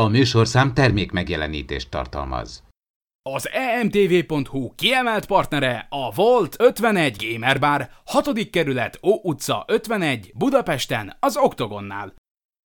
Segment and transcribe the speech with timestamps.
[0.00, 2.62] A műsorszám termék megjelenítést tartalmaz.
[3.22, 8.50] Az emtv.hu kiemelt partnere a Volt 51 Gamer Bar, 6.
[8.50, 12.14] kerület, Ó utca 51, Budapesten, az Oktogonnál.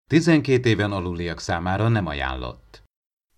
[0.10, 2.84] 12 éven aluliak számára nem ajánlott.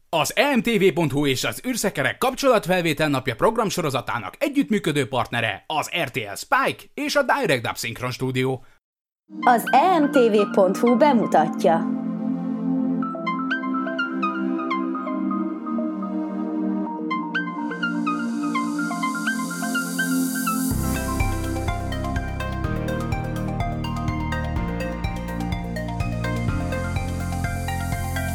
[0.10, 7.22] Az emtv.hu és az űrszekerek kapcsolatfelvétel napja programsorozatának együttműködő partnere az RTL Spike és a
[7.22, 8.60] Direct Dub Synchron Studio.
[9.40, 12.04] Az emtv.hu bemutatja.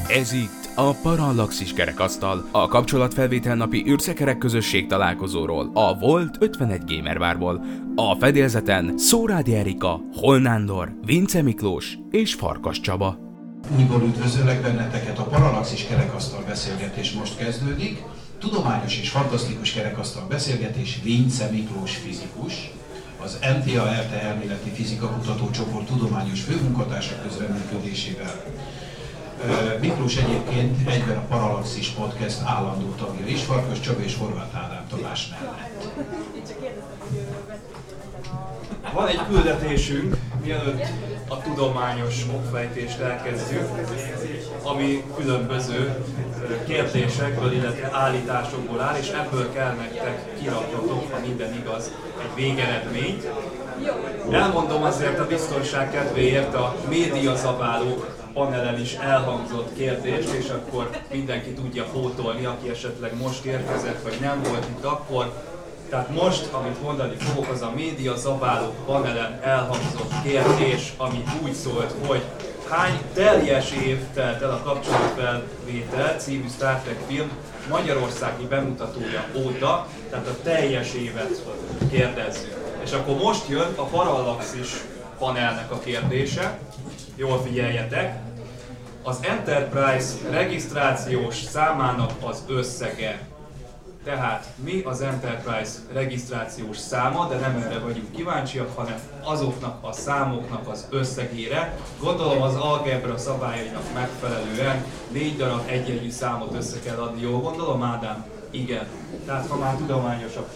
[0.08, 7.64] Ez itt a Parallaxis kerekasztal, a kapcsolatfelvétel napi űrszekerek közösség találkozóról, a Volt 51 Gamervárból.
[7.94, 13.18] A fedélzeten Szórádi Erika, Holnándor, Vince Miklós és Farkas Csaba.
[13.76, 18.02] Újból üdvözöllek benneteket, a Parallaxis kerekasztal beszélgetés most kezdődik.
[18.38, 22.70] Tudományos és fantasztikus kerekasztal beszélgetés Vince Miklós fizikus,
[23.22, 28.44] az MTA ELTE elméleti fizika kutatócsoport tudományos főmunkatársa közreműködésével.
[29.80, 35.28] Miklós egyébként egyben a Parallaxis Podcast állandó tagja is, Farkas Csaba és Horváth Ádám Tamás
[35.28, 35.88] mellett.
[38.94, 40.86] Van egy küldetésünk, mielőtt
[41.28, 43.68] a tudományos okfejtést elkezdjük,
[44.62, 46.04] ami különböző
[46.66, 53.28] kérdésekből, illetve állításokból áll, és ebből kell nektek kiraknotok, ha minden igaz, egy végeredményt.
[54.30, 61.84] Elmondom azért a biztonság kedvéért a médiazabálók panelen is elhangzott kérdést, és akkor mindenki tudja
[61.84, 65.32] pótolni, aki esetleg most érkezett, vagy nem volt itt akkor.
[65.88, 71.94] Tehát most, amit mondani fogok, az a média zabálók panelen elhangzott kérdés, ami úgy szólt,
[72.06, 72.22] hogy
[72.68, 77.30] hány teljes év telt el a kapcsolatfelvétel című Star Trek film
[77.70, 81.42] magyarországi bemutatója óta, tehát a teljes évet
[81.90, 82.56] kérdezzük.
[82.84, 84.68] És akkor most jön a Parallaxis
[85.18, 86.58] panelnek a kérdése,
[87.16, 88.26] jól figyeljetek,
[89.02, 93.26] az Enterprise regisztrációs számának az összege.
[94.04, 100.68] Tehát mi az Enterprise regisztrációs száma, de nem erre vagyunk kíváncsiak, hanem azoknak a számoknak
[100.68, 101.76] az összegére.
[102.00, 108.24] Gondolom az algebra szabályainak megfelelően négy darab egyegyű számot össze kell adni, jól gondolom Ádám?
[108.50, 108.86] Igen.
[109.26, 110.46] Tehát ha már tudományos a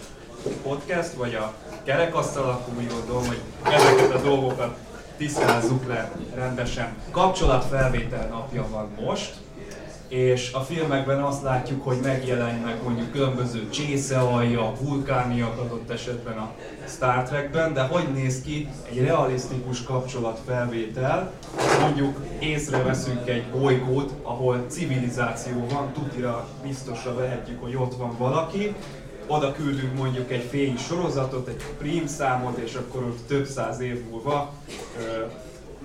[0.63, 4.77] podcast, vagy a kerekasztal, akkor úgy gondolom, hogy ezeket a dolgokat
[5.17, 6.95] tisztázzuk le rendesen.
[7.11, 9.33] Kapcsolatfelvétel napja van most,
[10.07, 16.51] és a filmekben azt látjuk, hogy megjelennek mondjuk különböző csészealja, vulkániak adott esetben a
[16.87, 21.31] Star Trekben, de hogy néz ki egy realisztikus kapcsolatfelvétel,
[21.81, 28.75] mondjuk észreveszünk egy bolygót, ahol civilizáció van, tutira biztosra vehetjük, hogy ott van valaki,
[29.27, 34.03] oda küldünk mondjuk egy fény sorozatot, egy prim számot, és akkor ott több száz év
[34.09, 34.53] múlva
[34.99, 35.25] ö,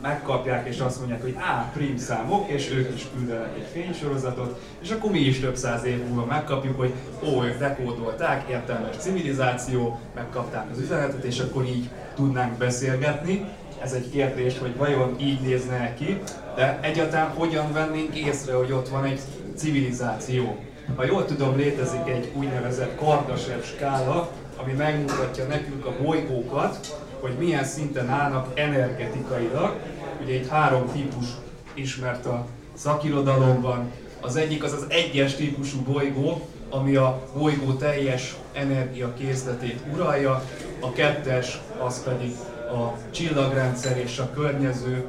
[0.03, 4.91] megkapják és azt mondják, hogy á, prim számok, és ők is küldenek egy fénysorozatot, és
[4.91, 6.93] akkor mi is több száz év múlva megkapjuk, hogy
[7.25, 13.45] ó, ők dekódolták, értelmes civilizáció, megkapták az üzenetet, és akkor így tudnánk beszélgetni.
[13.83, 16.19] Ez egy kérdés, hogy vajon így nézne ki,
[16.55, 19.21] de egyáltalán hogyan vennénk észre, hogy ott van egy
[19.57, 20.59] civilizáció.
[20.97, 27.65] Ha jól tudom, létezik egy úgynevezett Kardashev skála, ami megmutatja nekünk a bolygókat, hogy milyen
[27.65, 29.77] szinten állnak energetikailag.
[30.23, 31.27] Ugye itt három típus
[31.75, 33.93] ismert a szakirodalomban.
[34.21, 40.45] Az egyik az az egyes típusú bolygó, ami a bolygó teljes energiakészletét uralja,
[40.81, 42.33] a kettes az pedig
[42.71, 45.05] a csillagrendszer és a környező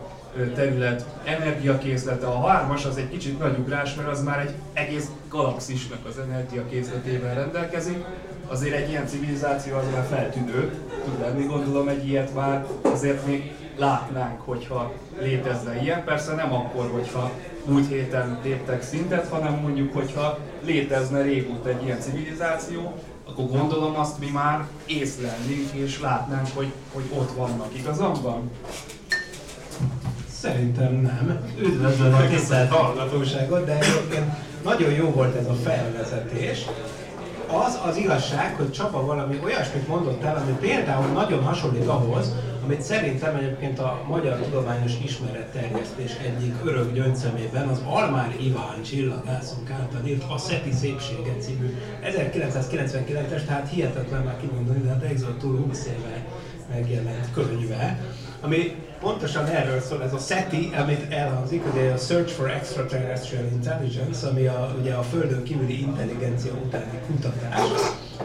[0.55, 2.27] terület energiakészlete.
[2.27, 7.35] A hármas az egy kicsit nagy ugrás, mert az már egy egész galaxisnak az energiakészletével
[7.35, 8.03] rendelkezik.
[8.47, 10.73] Azért egy ilyen civilizáció az már feltűnő
[11.03, 16.03] tud lenni, gondolom egy ilyet már azért még látnánk, hogyha létezne ilyen.
[16.03, 17.31] Persze nem akkor, hogyha
[17.65, 22.93] múlt héten léptek szintet, hanem mondjuk, hogyha létezne régóta egy ilyen civilizáció,
[23.29, 27.77] akkor gondolom azt mi már észlelnénk és látnánk, hogy, hogy ott vannak.
[27.77, 28.51] Igazam van?
[30.41, 31.39] Szerintem nem.
[31.59, 34.31] Üdvözlöm a tisztelt hallgatóságot, de egyébként
[34.63, 36.65] nagyon jó volt ez a felvezetés.
[37.47, 42.81] Az az igazság, hogy Csaba valami olyasmit mondott el, ami például nagyon hasonlít ahhoz, amit
[42.81, 50.23] szerintem egyébként a Magyar Tudományos Ismeretterjesztés egyik örök gyöngyszemében az Almár Iván csillagászunk által írt
[50.31, 56.25] a Szeti Szépsége című 1999-es, tehát hihetetlen már kimondani, de hát túl 20 éve
[56.69, 57.99] megjelent könyve,
[58.41, 64.27] ami pontosan erről szól ez a SETI, amit elhangzik, ugye a Search for Extraterrestrial Intelligence,
[64.27, 67.61] ami a, ugye a Földön kívüli intelligencia utáni kutatás,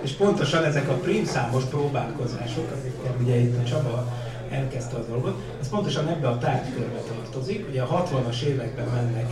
[0.01, 4.13] és pontosan ezek a prímszámos próbálkozások, amikkel ugye itt a Csaba
[4.51, 9.31] elkezdte a dolgot, ez pontosan ebbe a tárgykörbe tartozik, ugye a 60-as években mennek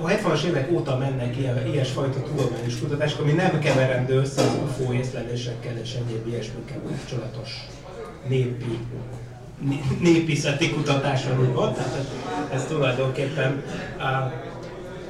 [0.00, 4.92] a 70-as évek óta mennek ilyen, ilyesfajta tudományos kutatások, ami nem keverendő össze az UFO
[4.92, 7.66] észlelésekkel és egyéb ilyesmikkel kapcsolatos
[8.28, 8.78] népi
[10.00, 12.06] népiszeti kutatáson úgymond, tehát
[12.54, 13.62] ez tulajdonképpen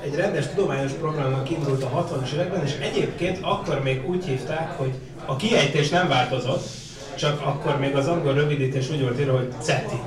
[0.04, 4.92] egy rendes tudományos programnak indult a 60-as években, és egyébként akkor még úgy hívták, hogy
[5.26, 6.66] a kiejtés nem változott,
[7.14, 10.00] csak akkor még az angol rövidítés úgy volt írva, hogy CETI,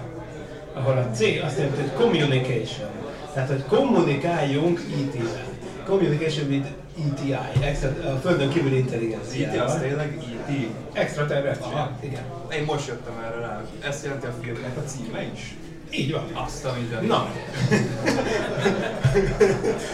[0.74, 2.90] ahol a C azt jelenti, hogy communication,
[3.34, 5.46] tehát hogy kommunikáljunk IT-vel.
[5.86, 6.68] Communication with
[7.06, 9.54] ETI, extra, a Földön kívül intelligencia.
[9.54, 10.18] IT az tényleg
[10.50, 10.68] IT?
[10.94, 12.24] Extraterrestrial, igen.
[12.54, 13.62] Én most jöttem erre rá.
[13.88, 15.56] Ezt jelenti a filmnek a címe is?
[15.92, 16.24] Így van.
[16.46, 17.10] Azt a mindenit.
[17.10, 17.30] Na.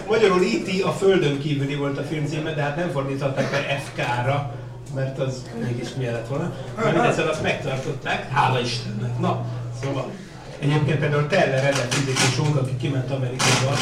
[0.07, 4.55] Magyarul IT a Földön kívüli volt a film címe, de hát nem fordították be FK-ra,
[4.95, 6.53] mert az mégis mi lett volna.
[6.75, 9.19] Mert azt megtartották, hála Istennek.
[9.19, 9.45] Na,
[9.81, 10.11] szóval.
[10.59, 13.75] Egyébként például Teller fizikusunk, aki kiment Amerikába,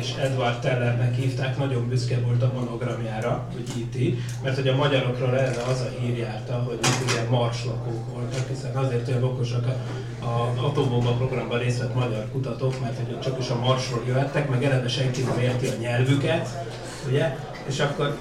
[0.00, 5.38] és Edward Tellernek hívták, nagyon büszke volt a monogramjára, hogy IT, mert hogy a magyarokról
[5.38, 6.78] erre az a hír járta, hogy
[7.08, 12.80] ugye marslakók voltak, hiszen azért olyan okosak a, a Atombomba programban részt vett magyar kutatók,
[12.80, 16.48] mert hogy csak is a marsról jöttek, meg eleve senki nem érti a nyelvüket,
[17.08, 17.36] ugye,
[17.68, 18.18] és akkor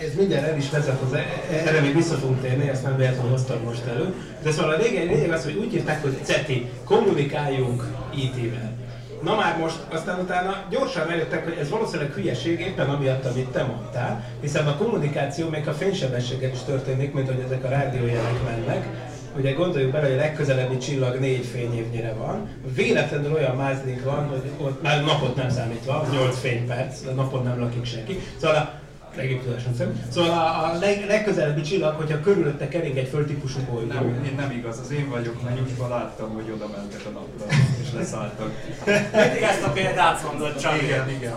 [0.00, 3.30] ez mindjárt el is vezet, az, e- erre még vissza fogunk térni, ezt nem véletlenül
[3.30, 4.14] hoztam most elő.
[4.42, 8.77] De szóval a lényeg, lényeg az, hogy úgy hívták, hogy CETI, kommunikáljunk IT-vel.
[9.22, 13.62] Na már most, aztán utána gyorsan rájöttek, hogy ez valószínűleg hülyeség éppen amiatt, amit te
[13.62, 18.86] mondtál, hiszen a kommunikáció még a fénysebességgel is történik, mint hogy ezek a rádiójelek mennek.
[19.36, 22.48] Ugye gondoljuk bele, hogy a legközelebbi csillag négy fényévnyire van.
[22.74, 27.60] Véletlenül olyan mázlink van, hogy ott már napot nem számítva, 8 fényperc, de napon nem
[27.60, 28.18] lakik senki.
[28.36, 28.77] Szóval a
[29.16, 29.96] tudásom szerint.
[30.10, 33.92] Szóval a, a leg, legközelebbi csillag, hogyha körülötte kering egy földtípusú bolygó.
[33.92, 37.92] Nem, én nem igaz, az én vagyok mennyusban, láttam, hogy oda mentek a napra, és
[37.94, 38.50] leszálltak.
[39.12, 40.82] Mindig ezt a példát mondod csak.
[40.82, 41.34] Igen, igen.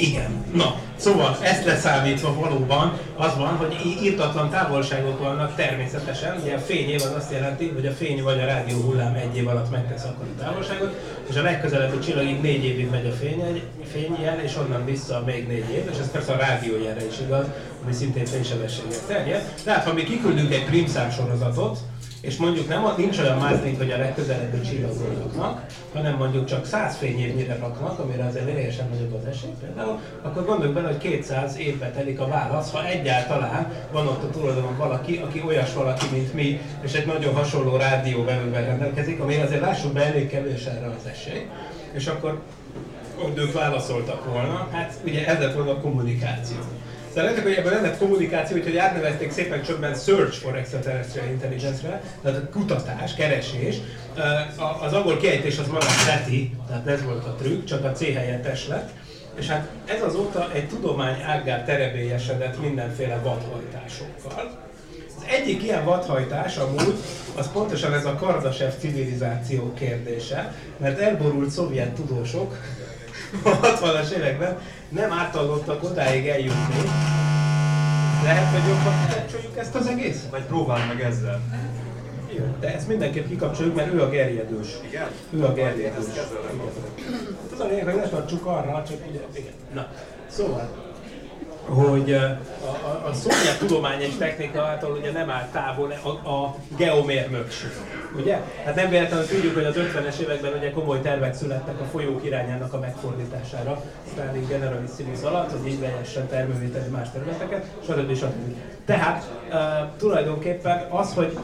[0.00, 0.44] Igen.
[0.52, 6.40] Na, szóval ezt leszámítva valóban az van, hogy írtatlan távolságok vannak természetesen.
[6.42, 9.48] Ugye a fényév az azt jelenti, hogy a fény vagy a rádió hullám egy év
[9.48, 10.94] alatt megtesz akkor a távolságot,
[11.28, 13.62] és a legközelebbi csillagig négy évig megy a fény,
[13.92, 17.46] fényjel, és onnan vissza még négy év, és ez persze a rádiójelre is igaz,
[17.84, 19.52] ami szintén fénysebességgel terjed.
[19.64, 21.78] Tehát ha mi kiküldünk egy prímszám sorozatot,
[22.20, 26.96] és mondjuk nem, nincs olyan mázlink, hogy a legközelebbi csillagon raknak, hanem mondjuk csak 100
[26.96, 31.90] fényévnyire raknak, amire azért lényegesen nagyobb az esély például, akkor gondoljuk bele, hogy 200 évbe
[31.90, 36.60] telik a válasz, ha egyáltalán van ott a tulajdonon valaki, aki olyas valaki, mint mi,
[36.82, 41.46] és egy nagyon hasonló rádióvevővel rendelkezik, ami azért lássuk be elég kevés erre az esély.
[41.92, 42.40] És akkor
[43.22, 46.56] hogy ők válaszoltak volna, hát ugye ez lett volna a kommunikáció.
[47.10, 52.50] Szóval látjuk, hogy ebben lett kommunikáció, úgyhogy átnevezték szépen csöbben Search for Extraterrestrial Intelligence-re, tehát
[52.52, 53.76] kutatás, keresés.
[54.80, 58.68] Az angol kiejtés az maradt SETI, tehát ez volt a trükk, csak a C helyettes
[58.68, 58.90] lett.
[59.38, 64.58] És hát ez azóta egy tudomány ággá terebélyesedett mindenféle vadhajtásokkal.
[65.16, 66.94] Az egyik ilyen vadhajtás amúgy,
[67.36, 72.56] az pontosan ez a Kardasev civilizáció kérdése, mert elborult szovjet tudósok
[73.42, 74.58] a 60-as években
[74.90, 76.90] nem ártalottak odáig eljutni.
[78.24, 80.26] Lehet, hogy jobban kapcsoljuk ezt az egész?
[80.30, 81.40] Vagy próbáld meg ezzel.
[82.36, 84.68] Jó, de ezt mindenképp kikapcsoljuk, mert ő a gerjedős.
[84.88, 85.06] Igen?
[85.30, 86.04] Ő a gerjedős.
[87.52, 89.52] Az a lényeg, hogy ne tartsuk arra, csak ugye, igen.
[89.74, 89.86] Na,
[90.28, 90.68] szóval,
[91.64, 97.70] hogy a, a, szovjet tudomány és technikától ugye nem áll távol a, a geomérnökség,
[98.16, 98.40] ugye?
[98.64, 102.72] Hát nem véletlenül tudjuk, hogy az 50-es években ugye komoly tervek születtek a folyók irányának
[102.72, 108.16] a megfordítására Stalin generalissimus alatt, hogy így lehessen termővételi más területeket, stb.
[108.16, 108.56] stb.
[108.84, 109.56] Tehát uh,
[109.98, 111.38] tulajdonképpen az, hogy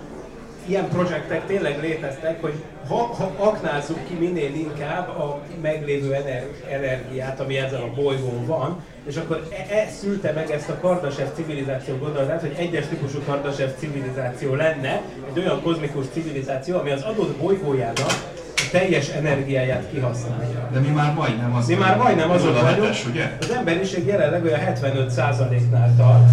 [0.67, 2.55] ilyen projektek tényleg léteztek, hogy
[2.89, 8.83] ha, ha aknázzuk ki minél inkább a meglévő ener- energiát, ami ezzel a bolygón van,
[9.09, 13.71] és akkor e, e szülte meg ezt a Kardasev civilizáció gondolatát, hogy egyes típusú Kardasev
[13.79, 15.01] civilizáció lenne,
[15.33, 18.35] egy olyan kozmikus civilizáció, ami az adott bolygójának
[18.71, 20.69] teljes energiáját kihasználja.
[20.73, 21.67] De mi már majdnem az.
[21.67, 22.95] Mi már majdnem Oda vagyunk.
[23.09, 23.37] ugye?
[23.41, 26.31] Az emberiség jelenleg olyan 75%-nál tart.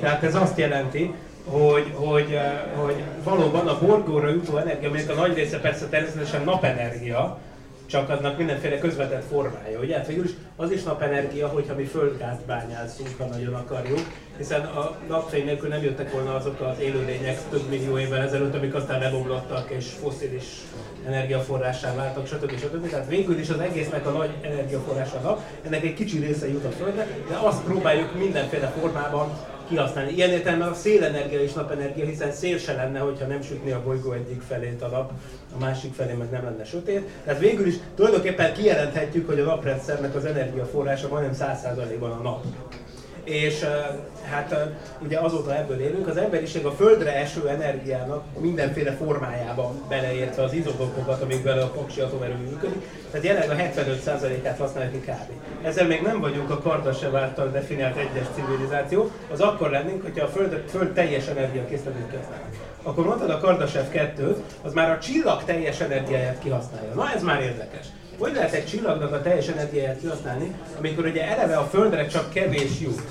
[0.00, 1.14] Tehát ez azt jelenti,
[1.44, 6.44] hogy, hogy, eh, hogy valóban a bolygóra jutó energia, aminek a nagy része persze természetesen
[6.44, 7.38] napenergia,
[7.90, 9.78] csak annak mindenféle közvetett formája.
[9.80, 14.00] Ugye hát végül is az is napenergia, hogyha mi földgázt bányászunk, ha nagyon akarjuk,
[14.36, 18.74] hiszen a napfény nélkül nem jöttek volna azok az élőlények több millió évvel ezelőtt, amik
[18.74, 20.44] aztán lebomlottak és foszilis
[21.06, 22.58] energiaforrássá váltak, stb.
[22.58, 22.90] stb.
[22.90, 26.70] Tehát végül is az egésznek a nagy energiaforrása nap, ennek egy kicsi része jut a
[26.70, 29.28] Földre, de azt próbáljuk mindenféle formában
[29.70, 30.12] kihasználni.
[30.12, 34.12] Ilyen értelemben a szélenergia és napenergia, hiszen szél se lenne, hogyha nem sütné a bolygó
[34.12, 35.12] egyik felét a nap,
[35.54, 37.08] a másik felé meg nem lenne sötét.
[37.24, 42.44] Tehát végül is tulajdonképpen kijelenthetjük, hogy a naprendszernek az energiaforrása majdnem 100%-ban a nap
[43.24, 43.64] és
[44.30, 44.54] hát
[44.98, 51.22] ugye azóta ebből élünk, az emberiség a földre eső energiának mindenféle formájában beleértve az izotopokat,
[51.22, 55.30] amikben a paksi atomerő működik, tehát jelenleg a 75%-át használjuk ki kb.
[55.62, 60.28] Ezzel még nem vagyunk a Kardashev által definiált egyes civilizáció, az akkor lennénk, hogyha a
[60.28, 62.54] föld, föld teljes energiakészletét használnak.
[62.82, 66.94] Akkor mondtad a Kardashev 2-t, az már a csillag teljes energiáját kihasználja.
[66.94, 67.86] Na ez már érdekes.
[68.20, 72.80] Hogy lehet egy csillagnak a teljes energiáját kihasználni, amikor ugye eleve a Földre csak kevés
[72.80, 73.02] jut?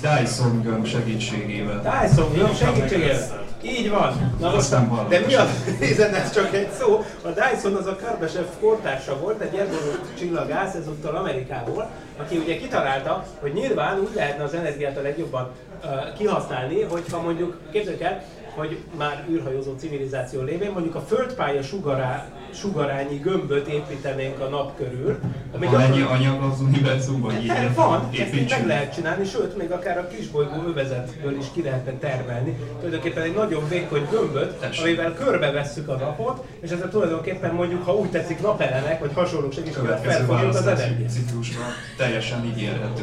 [0.00, 2.00] Dyson gömb segítségével.
[2.02, 3.44] Dyson gömb segítségével?
[3.62, 4.36] Így van.
[4.40, 4.70] Na most,
[5.08, 5.46] de mi a,
[5.80, 7.04] nézd, ez csak egy szó.
[7.22, 13.24] A Dyson az a Kardashev kortársa volt, egy elborult csillagász, ezúttal Amerikából, aki ugye kitalálta,
[13.40, 15.50] hogy nyilván úgy lehetne az energiát a legjobban
[15.84, 18.22] uh, kihasználni, hogyha mondjuk, képzeljük el,
[18.54, 25.18] hogy már űrhajózó civilizáció lévén mondjuk a földpálya sugará, sugarányi gömböt építenénk a nap körül.
[25.54, 29.98] Amíg van ennyi anyag az univerzumban, így Van, ezt meg lehet csinálni, sőt, még akár
[29.98, 32.58] a kisbolygó övezetből is ki lehetne termelni.
[32.76, 34.84] Tulajdonképpen egy nagyon vékony gömböt, Tessék.
[34.84, 40.00] amivel körbevesszük a napot, és ezzel tulajdonképpen mondjuk, ha úgy tetszik, napelemek, vagy hasonlók segítségével
[40.00, 41.10] felfogjuk az energiát.
[41.10, 43.02] ciklusban teljesen ígérhető.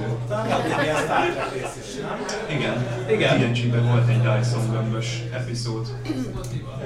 [2.49, 2.85] Igen.
[3.09, 3.53] Igen.
[3.53, 3.85] Igen.
[3.87, 5.87] volt egy Dyson gömbös epizód.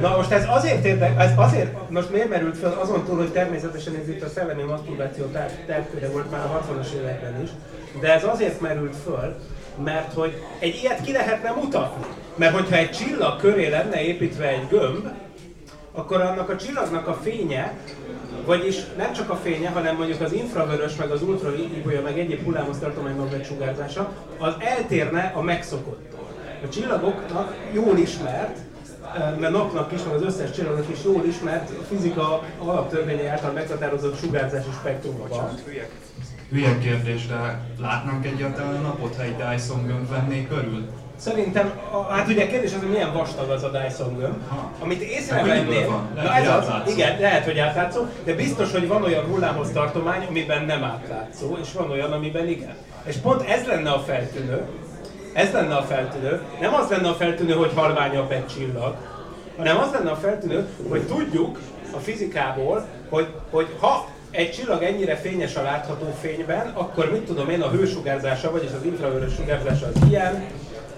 [0.02, 3.96] Na most ez azért érdek, ez azért, most miért merült fel azon túl, hogy természetesen
[3.96, 5.26] ez itt a szellemi maszturbáció
[5.66, 7.50] tárgyköre volt már a 60-as években is,
[8.02, 9.36] de ez azért merült föl,
[9.84, 12.06] mert hogy egy ilyet ki lehetne mutatni.
[12.36, 15.08] Mert hogyha egy csillag köré lenne építve egy gömb,
[15.92, 17.78] akkor annak a csillagnak a fénye,
[18.46, 22.78] vagyis nem csak a fénye, hanem mondjuk az infravörös, meg az ultraibolya, meg egyéb hullámos
[22.80, 26.15] tartományban megsugárzása, az eltérne a megszokottól.
[26.64, 28.58] A csillagoknak jól ismert,
[29.40, 34.70] mert napnak is, meg az összes csillagnak is jól ismert fizika alaptörvénye által meghatározott sugárzási
[34.80, 35.50] spektruma van.
[36.52, 40.88] Hülye kérdés, de látnánk egyáltalán a napot, ha egy Dyson gömb venné körül?
[41.18, 44.38] Szerintem, a, hát ugye a kérdés az, hogy milyen vastag az a Dyson gömb,
[44.80, 49.72] amit észrevenném, na ez az, igen, lehet, hogy átlátszó, de biztos, hogy van olyan hullámhoz
[49.72, 52.76] tartomány, amiben nem átlátszó, és van olyan, amiben igen.
[53.06, 54.66] És pont ez lenne a feltűnő,
[55.36, 56.42] ez lenne a feltűnő.
[56.62, 58.96] Nem az lenne a feltűnő, hogy halványabb egy csillag,
[59.58, 61.60] hanem az lenne a feltűnő, hogy tudjuk
[61.96, 67.50] a fizikából, hogy, hogy ha egy csillag ennyire fényes a látható fényben, akkor mit tudom
[67.50, 70.44] én, a hősugárzása, vagyis az infravörös sugárzása az ilyen,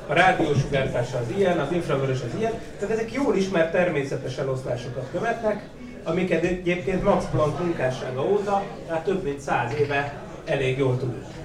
[0.08, 2.53] a rádiósugárzása az ilyen, az infravörös az ilyen.
[2.79, 5.70] Tehát ezek jól ismert természetes eloszlásokat követnek,
[6.03, 10.13] amiket egyébként Max Planck munkássága óta, tehát több mint száz éve
[10.46, 11.37] elég jól tudunk.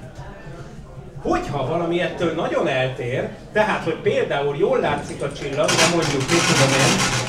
[1.23, 6.41] Hogyha valami ettől nagyon eltér, tehát hogy például jól látszik a csillag, de mondjuk, mit
[6.52, 7.21] tudom én,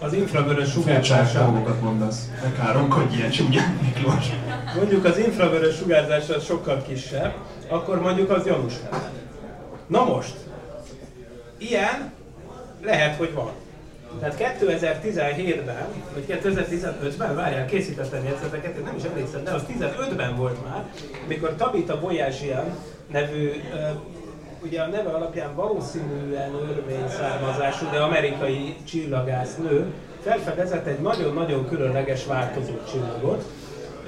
[0.00, 1.44] az infravörös sugárzása.
[1.44, 2.28] dolgokat mondasz.
[2.42, 4.26] Ne káromkodj ilyen csúnyán, Miklós.
[4.76, 7.34] Mondjuk az infravörös sugárzása sokkal kisebb,
[7.68, 8.72] akkor mondjuk az gyanús
[9.88, 10.34] Na most,
[11.58, 12.12] ilyen
[12.82, 13.50] lehet, hogy van.
[14.20, 20.64] Tehát 2017-ben, vagy 2015-ben, várjál, készítettem jegyzeteket, én nem is emlékszem, de az 15-ben volt
[20.68, 20.84] már,
[21.24, 22.64] amikor Tabita Bolyázsian
[23.12, 23.50] nevű,
[24.62, 32.26] ugye a neve alapján valószínűen örmény származású, de amerikai csillagász nő, felfedezett egy nagyon-nagyon különleges
[32.26, 33.44] változó csillagot.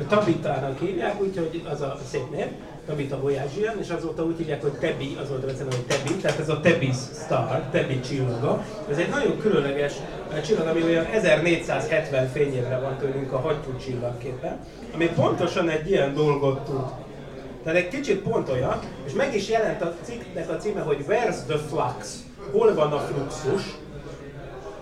[0.09, 2.47] Tabitának hívják, úgyhogy az a szép név.
[2.90, 6.38] Tabita Voyagian, és azóta úgy hívják, hogy Tebi, az volt a beszélve, hogy Tebi, tehát
[6.38, 8.64] ez a Tebis Star, Tebi csillaga.
[8.90, 9.92] Ez egy nagyon különleges
[10.47, 14.59] csillag, ami olyan 1470 fényévre van tőlünk a hattyú csillagképpen,
[14.94, 16.85] ami pontosan egy ilyen dolgot tud.
[17.64, 21.47] Tehát egy kicsit pont olyan, és meg is jelent a cikknek a címe, hogy Where's
[21.47, 22.16] the Flux?
[22.52, 23.62] Hol van a fluxus?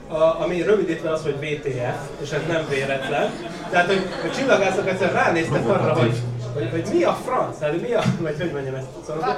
[0.08, 3.30] a, ami rövidítve az, hogy VTF, és ez nem véletlen.
[3.70, 6.16] Tehát, hogy a csillagászok egyszer ránéztek arra, hogy
[6.58, 8.86] hogy, hogy mi a franc, tehát mi a, vagy hogy mondjam ezt?
[9.06, 9.36] Szóval,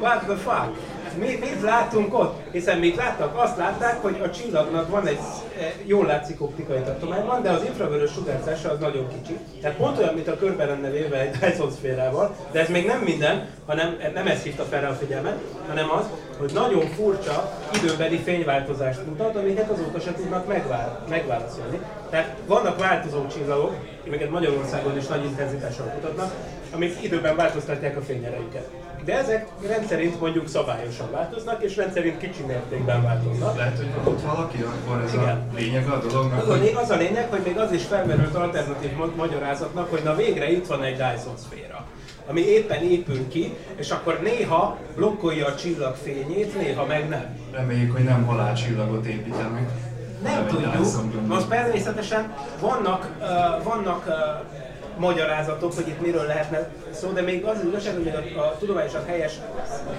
[0.00, 0.76] What the fuck?
[1.12, 1.42] The fuck?
[1.42, 2.52] Mi, mit látunk ott?
[2.52, 3.36] Hiszen mit láttak?
[3.36, 5.18] Azt látták, hogy a csillagnak van egy,
[5.58, 9.38] eh, jól látszik optikai tartományban, de az infravörös sugárzása az nagyon kicsi.
[9.60, 13.00] Tehát pont olyan, mint a körbe lenne véve egy Dyson szférával, de ez még nem
[13.00, 15.38] minden, hanem nem ez hívta fel a figyelmet,
[15.68, 16.04] hanem az,
[16.38, 17.50] hogy nagyon furcsa
[17.82, 21.80] időbeli fényváltozást mutat, amiket azóta se tudnak megvál, megválaszolni.
[22.10, 23.74] Tehát vannak változó csillagok,
[24.06, 26.32] amiket Magyarországon is nagy intenzitással kutatnak,
[26.74, 28.81] amik időben változtatják a fényerejüket.
[29.04, 33.56] De ezek rendszerint mondjuk szabályosan változnak, és rendszerint kicsi mértékben változnak.
[33.56, 35.48] Lehet, hogy ott valaki, akkor ez Igen.
[35.52, 38.96] a lényeg a dolognak, Az hogy az a lényeg, hogy még az is felmerült alternatív
[38.96, 41.86] ma- magyarázatnak, hogy na végre itt van egy Dyson szféra,
[42.26, 47.38] ami éppen épül ki, és akkor néha blokkolja a csillag fényét, néha meg nem.
[47.52, 49.70] reméljük, hogy nem halálcsillagot építenek.
[50.22, 51.26] Nem egy tudjuk.
[51.26, 54.61] Most természetesen vannak, uh, vannak uh,
[54.98, 59.04] magyarázatok, hogy itt miről lehetne szó, de még az az igazság, hogy a, a tudományosan
[59.06, 59.94] helyes uh,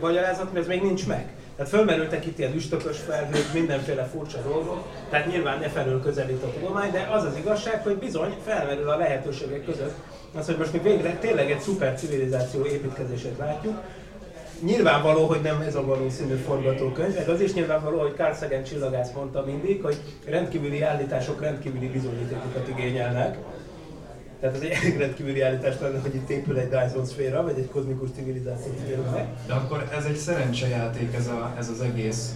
[0.00, 1.28] magyarázat, ez még nincs meg.
[1.56, 6.52] Tehát fölmerültek itt ilyen üstökös felhők, mindenféle furcsa dolgok, tehát nyilván ne felől közelít a
[6.52, 9.94] tudomány, de az az igazság, hogy bizony felmerül a lehetőségek között
[10.38, 13.80] az, hogy most mi végre tényleg egy szuper civilizáció építkezését látjuk,
[14.64, 19.12] Nyilvánvaló, hogy nem ez a valószínű forgatókönyv, meg az is nyilvánvaló, hogy Carl Sagan csillagász
[19.14, 23.38] mondta mindig, hogy rendkívüli állítások rendkívüli bizonyítékokat igényelnek.
[24.40, 28.08] Tehát ez egy rendkívüli állítás lenne, hogy itt épül egy Dyson szféra, vagy egy kozmikus
[28.14, 29.28] civilizáció szféra.
[29.46, 32.34] De akkor ez egy szerencsejáték, ez, a, ez az egész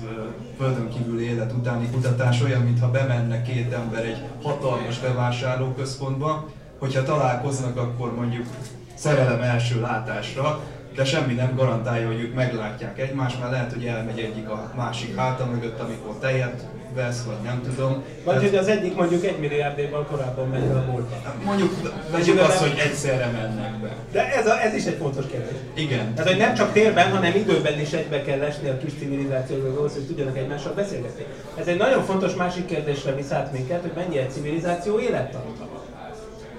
[0.56, 7.76] földön kívüli élet utáni kutatás, olyan, mintha bemenne két ember egy hatalmas bevásárlóközpontba, hogyha találkoznak,
[7.76, 8.46] akkor mondjuk
[8.94, 10.60] szerelem első látásra,
[10.94, 15.16] de semmi nem garantálja, hogy ők meglátják egymást, mert lehet, hogy elmegy egyik a másik
[15.16, 17.92] háta mögött, amikor tejet vesz, vagy nem tudom.
[18.24, 21.16] Vagy Tehát hogy az egyik mondjuk egy milliárd évvel korábban megy a múltba.
[21.44, 21.72] mondjuk
[22.10, 23.96] vegyük azt, hogy egyszerre mennek be.
[24.12, 25.56] De ez, a, ez is egy fontos kérdés.
[25.74, 26.14] Igen.
[26.14, 29.92] Tehát, hogy nem csak térben, hanem időben is egybe kell esni a kis civilizációkról ahhoz,
[29.92, 31.24] hogy tudjanak egymással beszélgetni.
[31.58, 35.82] Ez egy nagyon fontos másik kérdésre visz át minket, hogy mennyi egy civilizáció élettartama.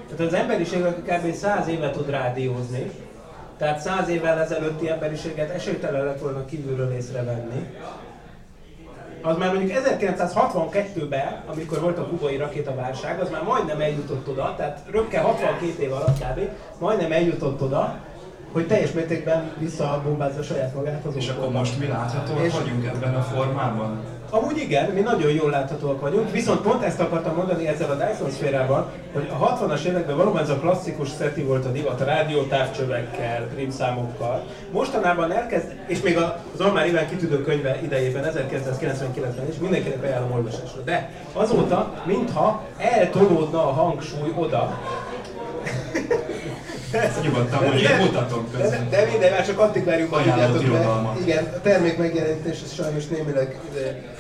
[0.10, 1.34] Tehát az emberiség kb.
[1.34, 2.92] 100 éve tud rádiózni,
[3.58, 7.70] tehát 100 évvel ezelőtti emberiséget esélytelen lett volna kívülről észrevenni.
[9.22, 14.80] Az már mondjuk 1962-ben, amikor volt a kubai rakétaválság, az már majdnem eljutott oda, tehát
[14.92, 16.40] rögtön 62 év alatt kb.
[16.80, 17.96] majdnem eljutott oda,
[18.52, 23.16] hogy teljes mértékben visszabombázza saját magát az És akkor most mi láthatóak És- vagyunk ebben
[23.16, 24.04] a formában?
[24.30, 28.32] Amúgy igen, mi nagyon jól láthatóak vagyunk, viszont pont ezt akartam mondani ezzel a Dyson
[28.32, 33.48] szférával, hogy a 60-as években valóban ez a klasszikus szeti volt a divat, a rádiótávcsövekkel,
[33.54, 34.44] prímszámokkal.
[34.72, 40.82] Mostanában elkezd, és még az Almár Iván kitűdő könyve idejében, 1999-ben is mindenkinek ajánlom olvasásra.
[40.86, 44.78] De azóta, mintha eltolódna a hangsúly oda,
[47.24, 48.90] Nyugodtan mondjuk, mutatom de, közben.
[48.90, 50.62] de minden, már csak antikváriumban tudjátok.
[51.22, 54.15] Igen, a termék megjelenítés ez sajnos némileg ide,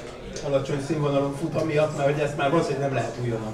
[0.47, 3.53] alacsony színvonalon fut, amiatt, mert hogy ezt már valószínűleg nem lehet újonnan.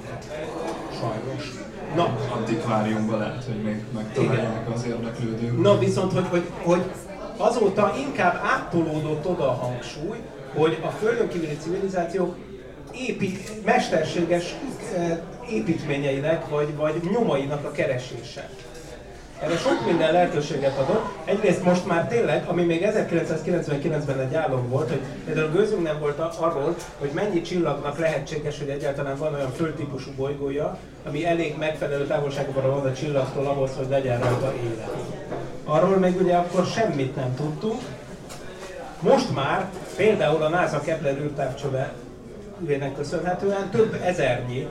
[1.00, 1.50] Sajnos.
[1.96, 5.62] Na, Antikváriumban lehet, hogy még megtalálják az érdeklődők.
[5.62, 6.82] na viszont, hogy, hogy, hogy
[7.36, 10.18] azóta inkább áttolódott oda a hangsúly,
[10.54, 12.36] hogy a földön kívüli civilizációk
[12.92, 14.54] épít, mesterséges
[14.96, 15.18] eh,
[15.50, 18.48] építményeinek vagy, vagy nyomainak a keresése.
[19.42, 21.04] Erre sok minden lehetőséget adott.
[21.24, 26.18] Egyrészt most már tényleg, ami még 1999-ben egy álom volt, hogy például gőzünk nem volt
[26.18, 32.70] arról, hogy mennyi csillagnak lehetséges, hogy egyáltalán van olyan földtípusú bolygója, ami elég megfelelő távolságban
[32.70, 34.90] van a csillagtól ahhoz, hogy legyen rajta élet.
[35.64, 37.80] Arról még ugye akkor semmit nem tudtunk.
[39.00, 41.92] Most már például a NASA Kepler űrtávcsöve
[42.62, 44.68] üvének köszönhetően több ezernyi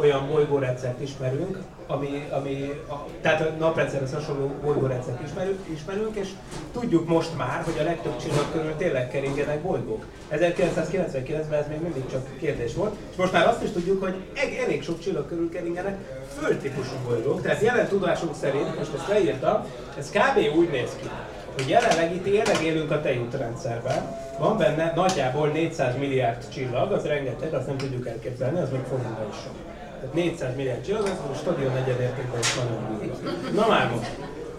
[0.00, 6.28] olyan bolygórendszert ismerünk, ami, ami a, tehát a naprendszerhez hasonló bolygórendszert ismerünk, ismerünk, és
[6.72, 10.04] tudjuk most már, hogy a legtöbb csillag körül tényleg keringenek bolygók.
[10.32, 14.58] 1999-ben ez még mindig csak kérdés volt, és most már azt is tudjuk, hogy eg-
[14.64, 15.96] elég sok csillag körül keringenek
[16.38, 19.64] földtípusú bolygók, tehát jelen tudásunk szerint, most ezt leírtam,
[19.98, 20.56] ez kb.
[20.56, 21.08] úgy néz ki,
[21.54, 27.54] hogy jelenleg itt tényleg élünk a tejútrendszerben, van benne nagyjából 400 milliárd csillag, az rengeteg,
[27.54, 29.73] azt nem tudjuk elképzelni, az még forintban is sok.
[30.04, 33.10] Tehát 400 milliárd csillag, az a stadion negyedértékben is nagyon.
[33.52, 34.10] Na már most,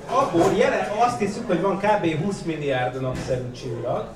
[0.10, 2.23] abból jelen, azt hiszük, hogy van kb.
[2.23, 4.08] 20 milliárd napszerű csillag,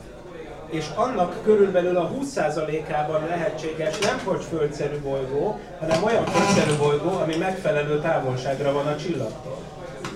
[0.69, 4.17] és annak körülbelül a 20%-ában lehetséges nem
[4.49, 9.57] földszerű bolygó, hanem olyan földszerű bolygó, ami megfelelő távolságra van a csillagtól.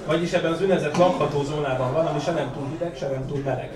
[0.05, 3.41] Vagyis ebben az úgynevezett lakható zónában van, ami se nem túl hideg, se nem túl
[3.45, 3.71] meleg.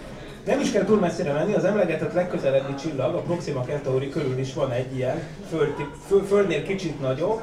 [0.48, 4.54] Nem is kell túl messzire menni, az emlegetett legközelebbi csillag, a Proxima Centauri körül is
[4.54, 5.74] van egy ilyen, föld,
[6.08, 7.42] föl, földnél kicsit nagyobb,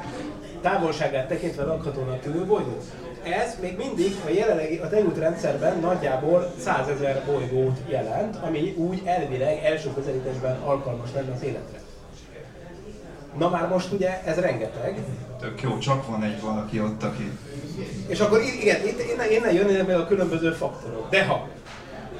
[0.61, 2.77] távolságát tekintve lakhatónak tűnő bolygó.
[3.23, 9.01] Ez még mindig a jelenlegi a tejút rendszerben nagyjából 100 ezer bolygót jelent, ami úgy
[9.05, 11.79] elvileg első közelítésben alkalmas lenne az életre.
[13.37, 14.99] Na már most ugye ez rengeteg,
[15.39, 17.31] Tök jó, csak van egy valaki ott, aki...
[18.07, 21.09] és akkor igen, innen, innen jönnének meg a különböző faktorok.
[21.09, 21.47] De ha,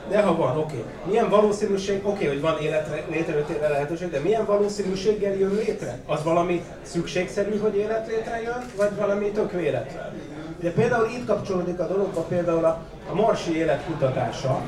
[0.10, 0.84] de ha van, oké.
[1.06, 6.00] Milyen valószínűség, oké, hogy van életre, létrejöttére lehetőség, de milyen valószínűséggel jön létre?
[6.06, 10.14] Az valami szükségszerű, hogy élet létrejön, vagy valami tök véletlen?
[10.60, 14.62] Ugye például itt kapcsolódik a dologba például a, a marsi élet kutatása.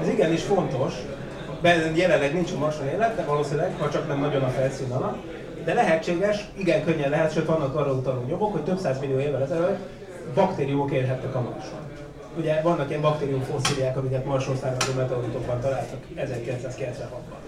[0.00, 0.94] Ez igenis fontos,
[1.60, 5.16] mert jelenleg nincs a marson élet, de valószínűleg, ha csak nem nagyon a felszín alatt.
[5.64, 9.42] De lehetséges, igen könnyen lehet, sőt vannak arra utaló nyomok, hogy több száz millió évvel
[9.42, 9.78] ezelőtt
[10.34, 11.78] baktériumok élhettek a marson.
[12.38, 17.40] Ugye vannak ilyen baktérium fosszíliák, amiket Marsról származó meteoritokban találtak 1996-ban.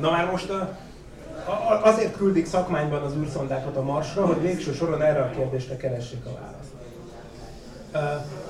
[0.00, 0.78] Na már most a,
[1.50, 6.24] a, azért küldik szakmányban az űrszondákat a Marsra, hogy végső soron erre a kérdésre keressék
[6.24, 6.72] a választ.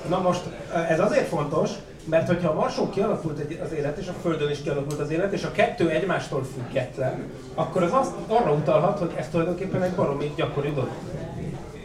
[0.09, 0.41] Na most
[0.89, 1.69] ez azért fontos,
[2.05, 5.43] mert hogyha a Marson kialakult az élet, és a Földön is kialakult az élet, és
[5.43, 10.69] a kettő egymástól független, akkor az azt arra utalhat, hogy ez tulajdonképpen egy baromi gyakori
[10.73, 10.91] dolog.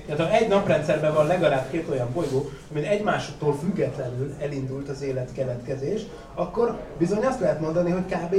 [0.09, 5.33] Tehát ha egy naprendszerben van legalább két olyan bolygó, amin egymástól függetlenül elindult az élet
[5.35, 6.01] keletkezés,
[6.35, 8.35] akkor bizony azt lehet mondani, hogy kb.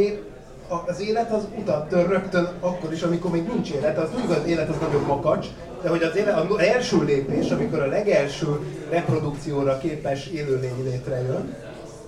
[0.85, 3.97] az élet az utat tör rögtön akkor is, amikor még nincs élet.
[3.97, 5.47] Az tudjuk, az élet az nagyon makacs,
[5.81, 11.55] de hogy az élet, az első lépés, amikor a legelső reprodukcióra képes élőlény létrejön,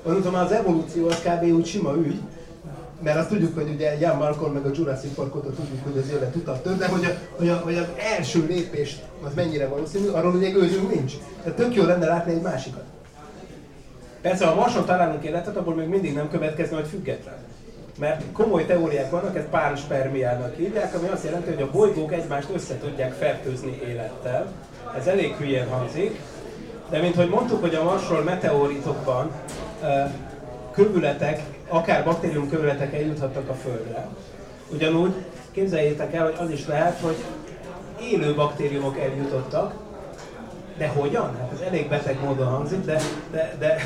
[0.05, 1.43] Mondom, az evolúció az kb.
[1.43, 2.19] úgy sima ügy,
[3.03, 6.09] mert azt tudjuk, hogy ugye Jan Malcolm meg a Jurassic Park óta tudjuk, hogy az
[6.09, 7.87] élet utat tör, de hogy, a, hogy, a, hogy az
[8.17, 11.13] első lépés az mennyire valószínű, arról ugye gőzünk nincs.
[11.43, 12.83] Tehát tök jó lenne látni egy másikat.
[14.21, 17.37] Persze, ha Marson találunk életet, abból még mindig nem következne, hogy független.
[17.99, 22.77] Mert komoly teóriák vannak, ezt pánspermiának hívják, ami azt jelenti, hogy a bolygók egymást össze
[22.77, 24.51] tudják fertőzni élettel.
[24.97, 26.19] Ez elég hülyén hangzik,
[26.89, 29.31] de mint hogy mondtuk, hogy a Marsról meteoritokban
[30.71, 34.07] kövületek, akár baktérium kövületek eljuthattak a Földre.
[34.73, 35.13] Ugyanúgy
[35.51, 37.15] képzeljétek el, hogy az is lehet, hogy
[38.01, 39.73] élő baktériumok eljutottak,
[40.77, 41.37] de hogyan?
[41.39, 43.77] Hát ez elég beteg módon hangzik, de, de, de,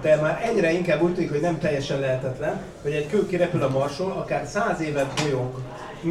[0.00, 3.68] de már egyre inkább úgy tűnik, hogy nem teljesen lehetetlen, hogy egy kő kirepül a
[3.68, 5.54] Marsról, akár száz évet bolyong,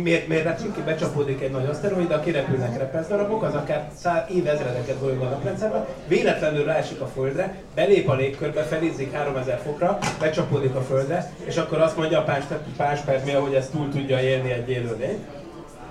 [0.01, 5.29] miért, miért becsapódik egy nagy aszteroid, de kirepülnek repeszdarabok, az akár száz évezredeket bolyong a
[5.29, 11.57] naprendszerben, véletlenül ráesik a Földre, belép a légkörbe, felizzik 3000 fokra, becsapódik a Földre, és
[11.57, 12.35] akkor azt mondja a
[12.77, 15.25] pánspermia, hogy ezt túl tudja élni egy élőlény.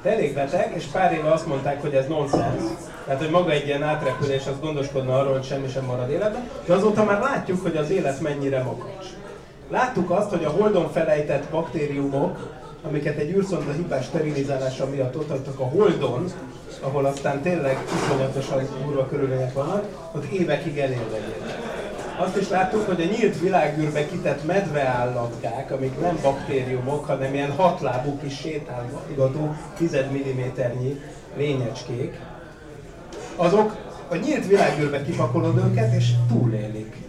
[0.03, 2.62] De elég beteg, és pár éve azt mondták, hogy ez nonsens.
[3.05, 6.49] Tehát, hogy maga egy ilyen átrepülés az gondoskodna arról, hogy semmi sem marad életben.
[6.67, 9.07] De azóta már látjuk, hogy az élet mennyire makacs.
[9.71, 15.61] Láttuk azt, hogy a Holdon felejtett baktériumok, amiket egy űrszonda hibás sterilizálása miatt ott hagytak
[15.61, 16.33] a Holdon,
[16.81, 21.73] ahol aztán tényleg iszonyatosan durva körülmények vannak, ott évekig elélve élnek.
[22.18, 28.18] Azt is láttuk, hogy a nyílt világűrbe kitett medveállatkák, amik nem baktériumok, hanem ilyen hatlábú
[28.18, 31.01] kis sétálgató 10 mm-nyi
[31.37, 32.18] lényecskék,
[33.37, 33.77] azok
[34.09, 37.04] a nyílt világűrbe kipakolod őket és túlélik.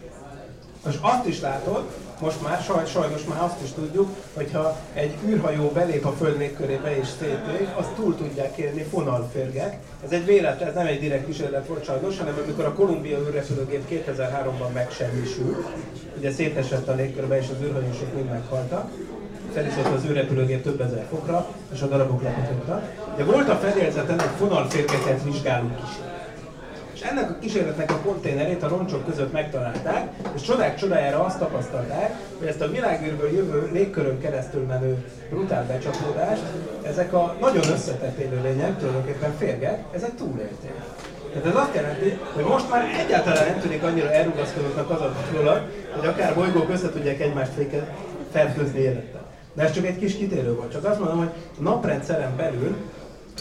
[0.86, 1.84] Most azt is látod,
[2.20, 6.98] most már saj, sajnos már azt is tudjuk, hogyha egy űrhajó belép a Föld légkörébe
[6.98, 9.80] és szétég, azt túl tudják érni fonalférgek.
[10.04, 14.06] Ez egy véletlen, ez nem egy direkt kísérlet volt sajnos, hanem amikor a Columbia űrrepülőgép
[14.08, 15.66] 2003-ban megsemmisült,
[16.18, 18.92] ugye szétesett a légkörbe és az űrhajósok mind meghaltak,
[19.54, 22.92] feliszott az űrrepülőgép több ezer fokra, és a darabok lepotoltak.
[23.18, 26.15] De volt a fedélzeten egy fonalférgeket vizsgáló kísérlet.
[27.10, 32.48] Ennek a kísérletnek a konténerét a roncsok között megtalálták, és csodák csodájára azt tapasztalták, hogy
[32.48, 36.42] ezt a világűrből jövő légkörön keresztül menő brutál becsapódást,
[36.84, 40.74] ezek a nagyon összetett élőlények, tulajdonképpen férgek, ezek túlélték.
[41.34, 45.94] Tehát ez azt jelenti, hogy most már egyáltalán nem tűnik annyira elrugaszkodottnak az a fölött,
[45.96, 47.52] hogy akár bolygók össze tudják egymást
[48.32, 49.26] fertőzni élettel.
[49.54, 50.72] De ez csak egy kis kitérő volt.
[50.72, 52.76] Csak azt mondom, hogy a naprendszeren belül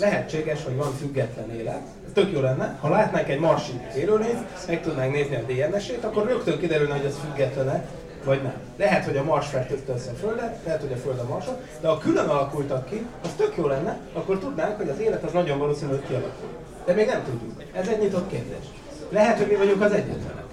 [0.01, 1.83] lehetséges, hogy van független élet.
[2.15, 2.77] Ez tök jó lenne.
[2.81, 7.19] Ha látnánk egy marsi élőlényt, meg tudnánk nézni a DNS-ét, akkor rögtön kiderülne, hogy ez
[7.25, 7.85] függetlene,
[8.25, 8.55] vagy nem.
[8.77, 11.89] Lehet, hogy a Mars fertőzte össze a Földet, lehet, hogy a Föld a Marson, de
[11.89, 15.59] ha külön alakultak ki, az tök jó lenne, akkor tudnánk, hogy az élet az nagyon
[15.59, 16.49] valószínű, hogy kialakul.
[16.85, 17.63] De még nem tudjuk.
[17.73, 18.65] Ez egy nyitott kérdés.
[19.09, 20.45] Lehet, hogy mi vagyunk az egyetlenek.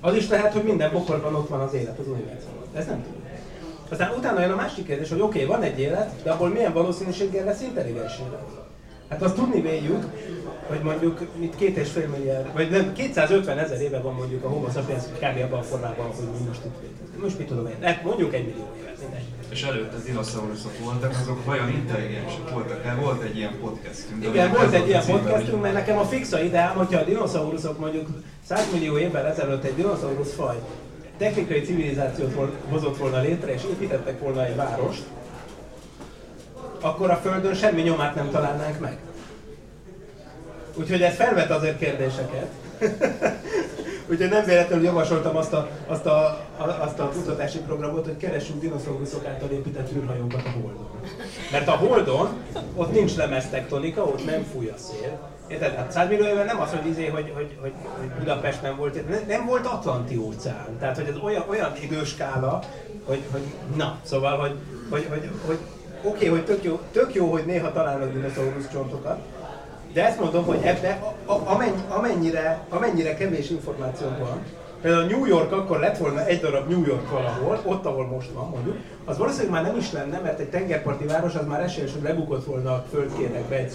[0.00, 2.66] Az is lehet, hogy minden bokorban ott van az élet az univerzumban.
[2.74, 3.22] Ezt nem tudjuk.
[3.90, 6.72] Aztán utána jön a másik kérdés, hogy oké, okay, van egy élet, de abból milyen
[6.72, 8.70] valószínűséggel lesz intelligens élet?
[9.12, 10.04] Hát azt tudni véljük,
[10.66, 14.48] hogy mondjuk itt két és fél milliárd, vagy nem, 250 ezer éve van mondjuk a
[14.48, 15.42] homo sapiens kb.
[15.42, 17.22] abban a formában, hogy mi most itt létezünk.
[17.22, 19.24] Most mit tudom én, hát mondjuk egy millió évet, mindegy.
[19.48, 22.84] És előtte dinoszauruszok voltak, azok vajon intelligensek voltak?
[22.84, 24.24] Mert volt egy ilyen podcastünk.
[24.24, 28.06] Igen, volt egy ilyen hogy- mert nekem a fixa ideám, hogyha a dinoszauruszok mondjuk
[28.44, 30.56] 100 millió évvel ezelőtt egy dinoszaurusz faj
[31.18, 32.34] technikai civilizációt
[32.70, 35.02] hozott volna létre, és építettek volna egy várost,
[36.82, 38.96] akkor a Földön semmi nyomát nem találnánk meg.
[40.74, 42.46] Úgyhogy ez felvet azért kérdéseket.
[44.10, 46.46] Úgyhogy nem véletlenül javasoltam azt a, azt, a,
[46.80, 50.90] azt a kutatási programot, hogy keressünk dinoszauruszok által épített űrhajókat a Holdon.
[51.52, 52.28] Mert a Holdon
[52.76, 55.30] ott nincs lemeztektonika, ott nem fúj a szél.
[55.46, 55.74] Érted?
[55.74, 59.08] Hát 100 millió éve nem az, hogy, izé, hogy, hogy, hogy, hogy Budapest nem volt,
[59.08, 60.78] nem, nem volt Atlanti óceán.
[60.78, 62.62] Tehát, hogy ez olyan, olyan időskála,
[63.04, 63.42] hogy, hogy
[63.76, 64.56] na, szóval, hogy,
[64.90, 65.58] hogy, hogy, hogy
[66.02, 69.18] oké, okay, hogy tök jó, tök jó, hogy néha találnak dinoszaurusz csontokat,
[69.92, 74.42] de ezt mondom, hogy ebbe a, a, amennyire, amennyire kevés információnk van,
[74.82, 78.48] például New York akkor lett volna egy darab New York valahol, ott, ahol most van
[78.48, 82.02] mondjuk, az valószínűleg már nem is lenne, mert egy tengerparti város az már esélyes, hogy
[82.02, 83.72] lebukott volna a földkérekbe egy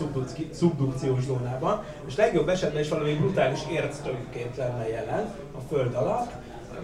[0.52, 6.32] szubdukciós zónában, és legjobb esetben is valami brutális érctömként lenne jelen a föld alatt,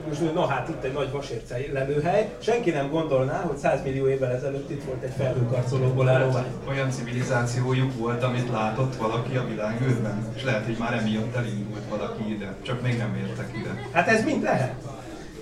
[0.07, 4.31] most na hát itt egy nagy vasérce lelőhely, senki nem gondolná, hogy 100 millió évvel
[4.31, 10.25] ezelőtt itt volt egy felhőkarcolóból álló hát, Olyan civilizációjuk volt, amit látott valaki a világűrben,
[10.35, 13.87] és lehet, hogy már emiatt elindult valaki ide, csak még nem értek ide.
[13.91, 14.73] Hát ez mind lehet.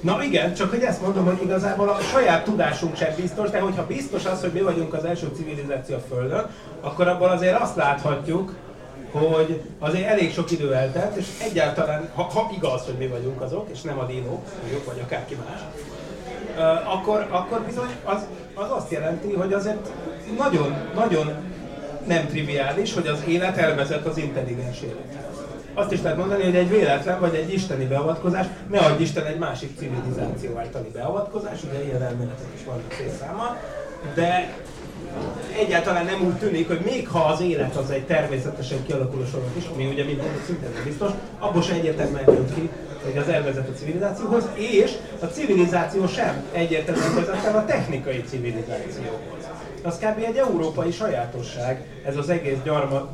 [0.02, 3.86] Na igen, csak hogy ezt mondom, hogy igazából a saját tudásunk sem biztos, de hogyha
[3.86, 6.46] biztos az, hogy mi vagyunk az első civilizáció a Földön,
[6.82, 8.56] akkor abból azért azt láthatjuk,
[9.12, 13.70] hogy azért elég sok idő eltelt, és egyáltalán, ha, ha igaz, hogy mi vagyunk azok,
[13.74, 15.60] és nem a dinók, vagyok, vagy akárki más,
[16.84, 19.90] akkor, akkor bizony az, az azt jelenti, hogy azért
[20.38, 21.32] nagyon, nagyon
[22.08, 25.26] nem triviális, hogy az élet elvezet az intelligens élethez.
[25.74, 29.38] Azt is lehet mondani, hogy egy véletlen vagy egy isteni beavatkozás, ne adj Isten egy
[29.38, 33.58] másik civilizáció általi beavatkozás, ugye ilyen elméletek is vannak szép számmal,
[34.14, 34.54] de
[35.60, 39.64] egyáltalán nem úgy tűnik, hogy még ha az élet az egy természetesen kialakuló sorok is,
[39.74, 42.70] ami ugye minden szintén nem biztos, abból sem egyértelműen jön ki,
[43.04, 49.48] hogy az elvezet a civilizációhoz, és a civilizáció sem egyértelműen vezet el a technikai civilizációhoz.
[49.84, 50.24] Az kb.
[50.24, 53.10] egy európai sajátosság, ez az egész gyarma,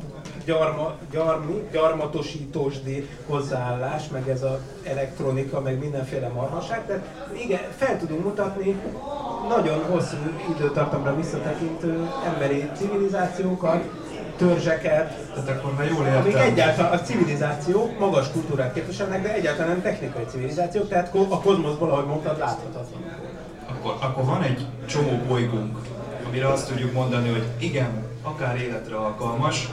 [0.48, 6.86] gyarma, gyarmi, gyarmatosítósdi hozzáállás, meg ez az elektronika, meg mindenféle marhaság.
[6.86, 7.02] Tehát
[7.44, 8.80] igen, fel tudunk mutatni
[9.48, 10.16] nagyon hosszú
[10.56, 13.84] időtartamra visszatekintő emberi civilizációkat,
[14.36, 16.20] törzseket, Tehát akkor, ha jól értem.
[16.20, 21.90] amik egyáltalán a civilizáció magas kultúrát képviselnek, de egyáltalán nem technikai civilizációk, tehát a kozmoszból,
[21.90, 23.02] ahogy mondtad, láthatatlan.
[23.68, 25.78] Akkor, akkor van egy csomó bolygónk,
[26.26, 29.68] amire azt tudjuk mondani, hogy igen, akár életre alkalmas,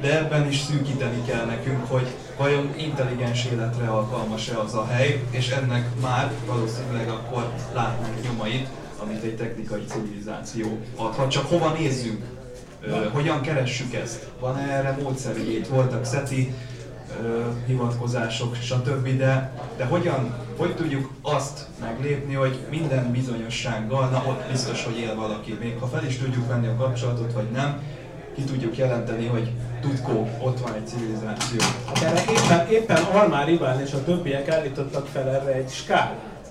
[0.00, 2.06] de ebben is szűkíteni kell nekünk, hogy
[2.36, 8.68] vajon intelligens életre alkalmas-e az a hely, és ennek már valószínűleg akkor látnánk nyomait,
[9.02, 11.30] amit egy technikai civilizáció adhat.
[11.30, 12.24] Csak hova nézzünk?
[12.80, 14.30] Ö, hogyan keressük ezt?
[14.40, 15.40] Van -e erre módszerű?
[15.40, 16.54] Itt voltak SETI
[17.22, 19.16] ö, hivatkozások, stb.
[19.16, 25.14] De, de hogyan, hogy tudjuk azt meglépni, hogy minden bizonyossággal, na ott biztos, hogy él
[25.14, 27.82] valaki, még ha fel is tudjuk venni a kapcsolatot, vagy nem,
[28.34, 31.60] ki tudjuk jelenteni, hogy Tudkó, ott van egy civilizáció.
[31.86, 36.50] Hát erre éppen, éppen Almár Iván és a többiek állítottak fel erre egy skálát.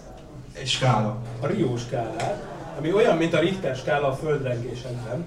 [0.53, 1.17] Egy skála.
[1.41, 2.45] A Rio skálát,
[2.77, 5.25] ami olyan, mint a Richter skála a földrengésekben.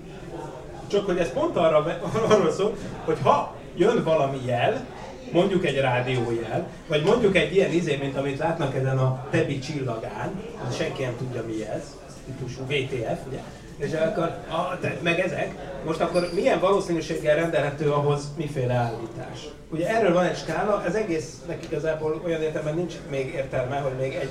[0.86, 4.86] Csak hogy ez pont arra, arról szól, hogy ha jön valami jel,
[5.32, 10.42] mondjuk egy rádiójel, vagy mondjuk egy ilyen izé, mint amit látnak ezen a Tebi csillagán,
[10.76, 11.82] senki nem tudja mi ez,
[12.26, 13.40] típusú VTF, ugye?
[13.76, 15.54] És akkor, a, te, meg ezek,
[15.84, 19.48] most akkor milyen valószínűséggel rendelhető ahhoz miféle állítás?
[19.70, 24.14] Ugye erről van egy skála, ez egésznek igazából olyan értelemben nincs még értelme, hogy még
[24.14, 24.30] egy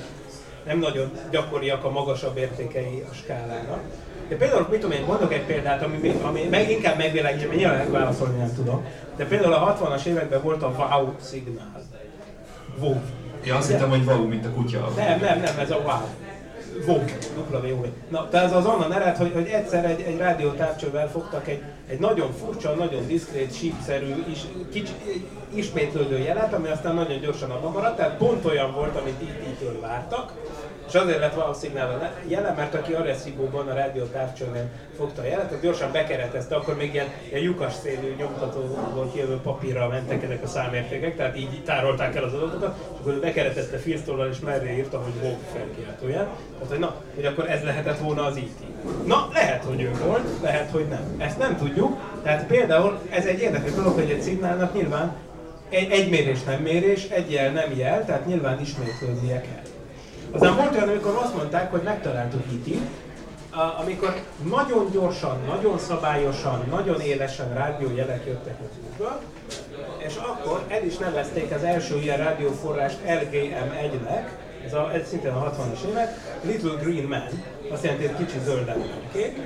[0.66, 3.80] nem nagyon gyakoriak a magasabb értékei a skálának.
[4.28, 7.90] De például, mit tudom én, mondok egy példát, ami, ami meg, inkább megvilágítja, mert nyilván
[7.90, 8.84] válaszolni nem tudom.
[9.16, 11.82] De például a 60-as években volt a WOW szignál.
[12.80, 12.96] WOW.
[13.44, 14.92] Ja, azt hittem, hogy wow, mint a kutya.
[14.96, 16.08] Nem, nem, nem, ez a WOW.
[16.86, 17.04] WOW,
[17.34, 17.86] dupla W.
[18.08, 22.32] Na, tehát az onnan ered, hogy, hogy egyszer egy, egy rádiótávcsővel fogtak egy, egy nagyon
[22.32, 24.40] furcsa, nagyon diszkrét, sípszerű, is,
[24.72, 24.92] kicsi,
[25.54, 29.80] ismétlődő jelet, ami aztán nagyon gyorsan abban maradt, tehát pont olyan volt, amit itt így
[29.80, 30.32] vártak,
[30.90, 35.60] és azért lett szignál jelen, mert aki Arecibo-ban a rádió távcsőnél fogta a jelet, az
[35.60, 41.16] gyorsan bekeretezte, akkor még ilyen, ilyen lyukas szélű nyomtatóból kijövő papírral mentek ezek a számértékek,
[41.16, 45.38] tehát így tárolták el az adatokat, és akkor bekeretezte filztollal és merre írta, hogy VOG
[45.52, 46.28] felkiáltóján.
[46.54, 48.58] Tehát, hogy na, hogy akkor ez lehetett volna az IT.
[49.06, 51.14] Na, lehet, hogy ő volt, lehet, hogy nem.
[51.18, 51.96] Ezt nem tudjuk.
[52.22, 55.16] Tehát például ez egy érdekes dolog, hogy egy szignálnak nyilván
[55.68, 59.78] egy, egy mérés nem mérés, egy jel nem jel, tehát nyilván ismétlődnie kell.
[60.32, 62.80] Aztán volt olyan, amikor azt mondták, hogy megtaláltuk it
[63.80, 69.20] amikor nagyon gyorsan, nagyon szabályosan, nagyon élesen rádiójelek jöttek az útba,
[69.98, 74.24] és akkor el is nevezték az első ilyen rádióforrást LGM1-nek,
[74.64, 77.28] ez, a, ez szintén a 60-as évek, Little Green Man,
[77.72, 78.74] azt jelenti, hogy kicsi zöld
[79.12, 79.36] kék,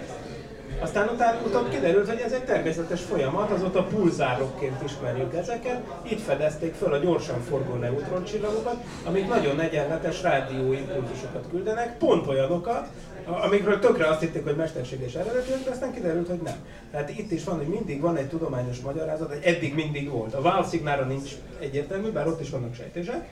[0.81, 5.81] Aztán utána utána kiderült, hogy ez egy természetes folyamat, azóta pulzárokként ismerjük ezeket.
[6.13, 12.89] Így fedezték föl a gyorsan forgó neutroncsillagokat, amik nagyon egyenletes rádióimpulzusokat küldenek, pont olyanokat,
[13.27, 16.57] amikről tökre azt hitték, hogy mesterséges eredetűek, de aztán kiderült, hogy nem.
[16.91, 20.35] Tehát itt is van, hogy mindig van egy tudományos magyarázat, hogy eddig mindig volt.
[20.35, 23.29] A válszignára nincs egyértelmű, bár ott is vannak sejtések,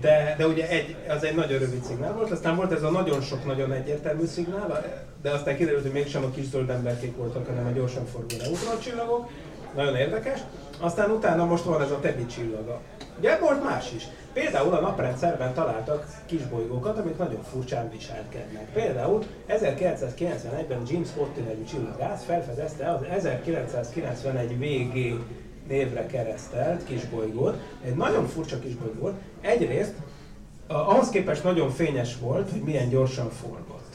[0.00, 3.20] de, de ugye egy, az egy nagyon rövid szignál volt, aztán volt ez a nagyon
[3.20, 4.84] sok nagyon egyértelmű szignál,
[5.22, 9.30] de aztán kiderült, hogy mégsem a kis zöld emberkék voltak, hanem a gyorsan forgó neutroncsillagok.
[9.74, 10.40] Nagyon érdekes.
[10.80, 12.80] Aztán utána most van ez a Tebi csillaga.
[13.18, 14.06] Ugye volt más is.
[14.32, 18.72] Például a naprendszerben találtak kisbolygókat, amik nagyon furcsán viselkednek.
[18.72, 25.20] Például 1991-ben James Scotty nevű csillagász felfedezte az 1991 VG
[25.70, 27.56] névre keresztelt kisbolygót.
[27.84, 29.14] Egy nagyon furcsa kisbolygó volt.
[29.40, 29.94] Egyrészt
[30.66, 33.94] ahhoz képest nagyon fényes volt, hogy milyen gyorsan forgott.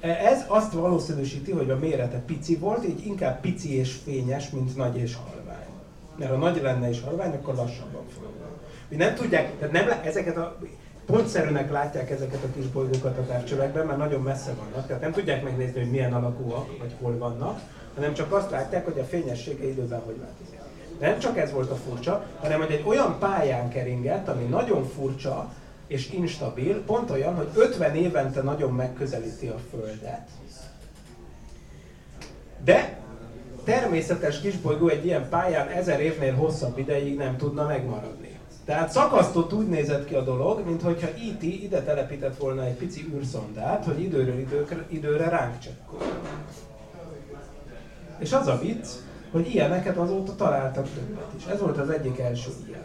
[0.00, 4.76] E, ez azt valószínűsíti, hogy a mérete pici volt, így inkább pici és fényes, mint
[4.76, 5.66] nagy és halvány.
[6.18, 8.32] Mert ha nagy lenne és halvány, akkor lassabban forog.
[8.88, 10.58] Mi nem tudják, tehát nem, ezeket a
[11.06, 15.42] pontszerűnek látják ezeket a kis bolygókat a távcsövekben, mert nagyon messze vannak, tehát nem tudják
[15.42, 17.60] megnézni, hogy milyen alakúak, vagy hol vannak,
[17.94, 20.53] hanem csak azt látják, hogy a fényessége időben hogy változik.
[21.00, 25.52] Nem csak ez volt a furcsa, hanem hogy egy olyan pályán keringett, ami nagyon furcsa
[25.86, 30.28] és instabil, pont olyan, hogy 50 évente nagyon megközelíti a Földet.
[32.64, 32.96] De
[33.64, 38.38] természetes kisbolygó egy ilyen pályán ezer évnél hosszabb ideig nem tudna megmaradni.
[38.64, 41.42] Tehát szakasztott úgy nézett ki a dolog, mintha E.T.
[41.42, 45.98] ide telepített volna egy pici űrszondát, hogy időről időre, időre ránk csekkol.
[48.18, 48.86] És az a vicc,
[49.34, 51.44] hogy ilyeneket azóta találtak többet is.
[51.46, 52.82] Ez volt az egyik első ilyen.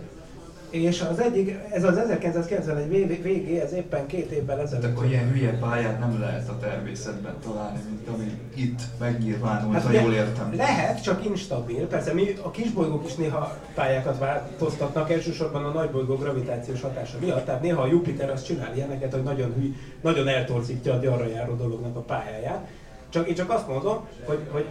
[0.69, 4.81] És az egyik, ez az 1991 végé, ez éppen két évvel ezelőtt.
[4.81, 9.83] Tehát akkor ilyen hülye pályát nem lehet a természetben találni, mint ami itt megnyilvánult, hát
[9.83, 10.55] ha jól értem.
[10.55, 11.87] Lehet, csak instabil.
[11.87, 17.45] Persze mi a kisbolygók is néha pályákat változtatnak, elsősorban a nagybolygó gravitációs hatása miatt.
[17.45, 21.55] Tehát néha a Jupiter azt csinál ilyeneket, hogy nagyon, hű, nagyon eltorzítja a gyarra járó
[21.55, 22.67] dolognak a pályáját.
[23.09, 24.65] Csak én csak azt mondom, hogy, hogy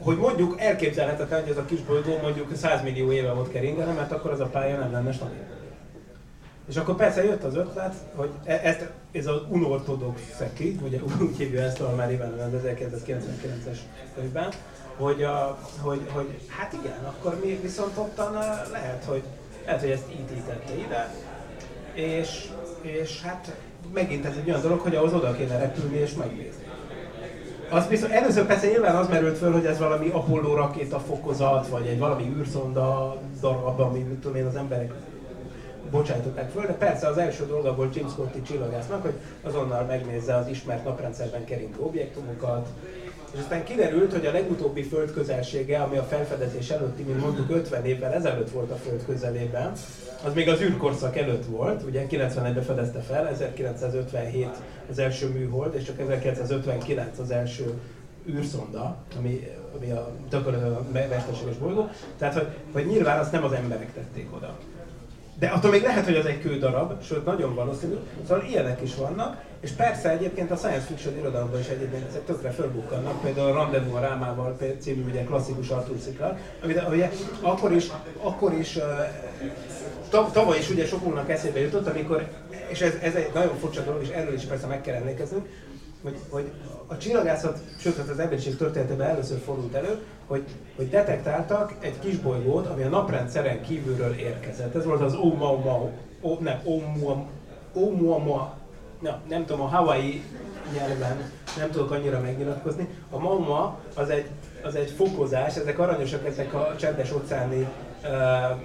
[0.00, 4.12] hogy mondjuk elképzelhetetlen, hogy ez a kis bolygó mondjuk 100 millió éve volt keringene, mert
[4.12, 5.44] akkor az a pálya nem lenne stabil.
[6.68, 11.36] És akkor persze jött az ötlet, hogy e- ezt, ez az unortodox szeki, ugye úgy
[11.36, 13.78] hívja ezt a már éven az 1999-es
[14.14, 14.52] könyvben,
[14.96, 18.32] hogy, a, hogy, hogy, hát igen, akkor mi viszont ottan
[18.72, 19.22] lehet, hogy,
[19.64, 21.14] lehet, hogy ezt ítítette ide,
[21.92, 22.48] és,
[22.80, 23.56] és hát
[23.92, 26.69] megint ez egy olyan dolog, hogy ahhoz oda kéne repülni és megnézni.
[27.70, 31.86] Az biztos, először persze nyilván az merült föl, hogy ez valami Apollo rakéta fokozat, vagy
[31.86, 34.92] egy valami űrszonda darab, ami mit tudom én, az emberek
[35.90, 40.48] bocsájtották föl, de persze az első dolga volt James Scotty csillagásznak, hogy azonnal megnézze az
[40.48, 42.68] ismert naprendszerben keringő objektumokat,
[43.32, 47.84] és aztán kiderült, hogy a legutóbbi föld közelsége, ami a felfedezés előtti, mint mondjuk 50
[47.84, 49.72] évvel ezelőtt volt a föld közelében,
[50.24, 54.48] az még az űrkorszak előtt volt, ugye 91-ben fedezte fel, 1957
[54.90, 57.80] az első műhold, és csak 1959 az első
[58.28, 61.88] űrszonda, ami, ami a a mesterséges bolygó.
[62.18, 64.56] Tehát, hogy, hogy nyilván azt nem az emberek tették oda.
[65.38, 67.94] De attól még lehet, hogy az egy kődarab, sőt nagyon valószínű,
[68.26, 73.20] szóval ilyenek is vannak, és persze egyébként a science fiction irodalomban is egyébként tökre fölbukkannak,
[73.20, 76.82] például a Rendezvous a Rámával című ugye klasszikus Arthur Szikla, amit
[77.40, 77.86] akkor is,
[78.20, 78.78] akkor is
[80.10, 82.28] tavaly is ugye sokunknak eszébe jutott, amikor,
[82.68, 85.46] és ez, ez egy nagyon furcsa dolog, és erről is persze meg kell emlékeznünk,
[86.02, 86.50] hogy, hogy
[86.86, 90.44] a csillagászat, sőt hát az emberiség történetében először fordult elő, hogy,
[90.76, 94.74] hogy detektáltak egy kis bolygót, ami a naprendszeren kívülről érkezett.
[94.74, 97.26] Ez volt az Oumuamua, o, nem, Oumuamua,
[97.72, 98.59] Oumuamua,
[99.00, 100.22] na, nem tudom, a Hawaii
[100.74, 102.88] nyelven nem tudok annyira megnyilatkozni.
[103.10, 104.26] A Mauma az egy,
[104.62, 107.68] az egy fokozás, ezek aranyosak, ezek a csendes óceáni
[108.02, 108.60] uh,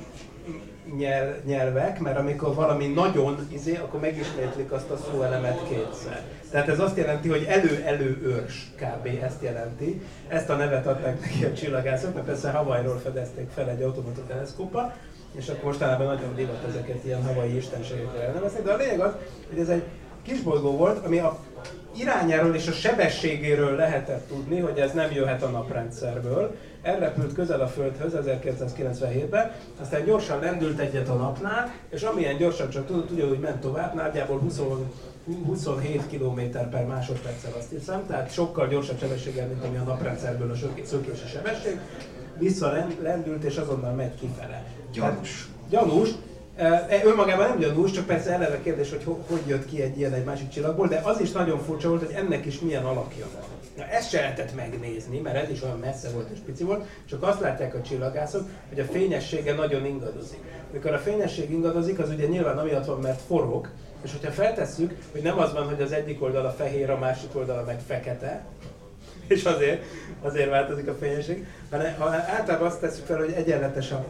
[0.98, 6.24] nyel, nyelvek, mert amikor valami nagyon izé, akkor megismétlik azt a szóelemet kétszer.
[6.52, 9.24] Tehát ez azt jelenti, hogy elő-elő őrs, kb.
[9.24, 10.02] ezt jelenti.
[10.28, 14.94] Ezt a nevet adták neki a csillagászok, mert persze Hawaii-ról fedezték fel egy automata teleszkópa,
[15.32, 19.12] és akkor mostanában nagyon divat ezeket ilyen havai istenségekre elnevezni, de a lényeg az,
[19.50, 19.84] hogy ez egy
[20.26, 21.40] kisbolygó volt, ami a
[21.98, 26.56] irányáról és a sebességéről lehetett tudni, hogy ez nem jöhet a naprendszerből.
[26.82, 32.86] Elrepült közel a Földhöz 1997-ben, aztán gyorsan lendült egyet a napnál, és amilyen gyorsan csak
[32.86, 34.62] tudott, ugyanúgy ment tovább, nagyjából 20,
[35.46, 40.56] 27 km per másodperccel azt hiszem, tehát sokkal gyorsabb sebességgel, mint ami a naprendszerből a
[40.84, 41.80] szökési sebesség.
[42.38, 44.64] Vissza lendült, és azonnal megy kifele.
[44.92, 45.48] Gyanús.
[45.70, 46.10] Gyanús,
[47.04, 50.24] önmagában nem gyanús, csak persze eleve kérdés, hogy ho- hogy jött ki egy ilyen egy
[50.24, 53.44] másik csillagból, de az is nagyon furcsa volt, hogy ennek is milyen alakja van.
[53.78, 57.24] Na, ezt se lehetett megnézni, mert ez is olyan messze volt és pici volt, csak
[57.24, 60.40] azt látják a csillagászok, hogy a fényessége nagyon ingadozik.
[60.72, 63.70] Mikor a fényesség ingadozik, az ugye nyilván amiatt van, mert forog,
[64.04, 67.64] és hogyha feltesszük, hogy nem az van, hogy az egyik oldala fehér, a másik oldala
[67.64, 68.46] meg fekete,
[69.28, 69.84] és azért,
[70.22, 74.06] azért változik a fényesség, hanem ha általában azt tesszük fel, hogy egyenletes a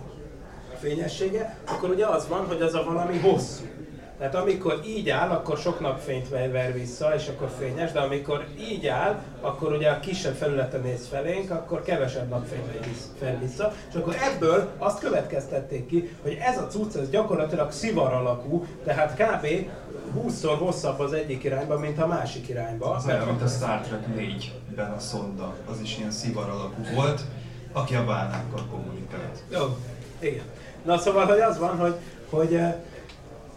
[0.86, 3.64] fényessége, akkor ugye az van, hogy az a valami hosszú.
[4.18, 8.88] Tehát amikor így áll, akkor sok napfényt ver, vissza, és akkor fényes, de amikor így
[8.88, 12.64] áll, akkor ugye a kisebb felületen néz felénk, akkor kevesebb napfény
[13.20, 18.14] ver vissza, és akkor ebből azt következtették ki, hogy ez a cucc, ez gyakorlatilag szivar
[18.14, 19.48] alakú, tehát kb.
[20.18, 22.90] 20-szor hosszabb az egyik irányba, mint a másik irányba.
[22.90, 27.22] Az olyan, mint a Star Trek 4-ben a szonda, az is ilyen szivar alakú volt,
[27.74, 29.44] aki a bálnákkal kommunikált.
[29.50, 29.78] Jó,
[30.20, 30.44] igen.
[30.86, 31.96] Na szóval, hogy az van, hogy,
[32.30, 32.76] hogy, eh,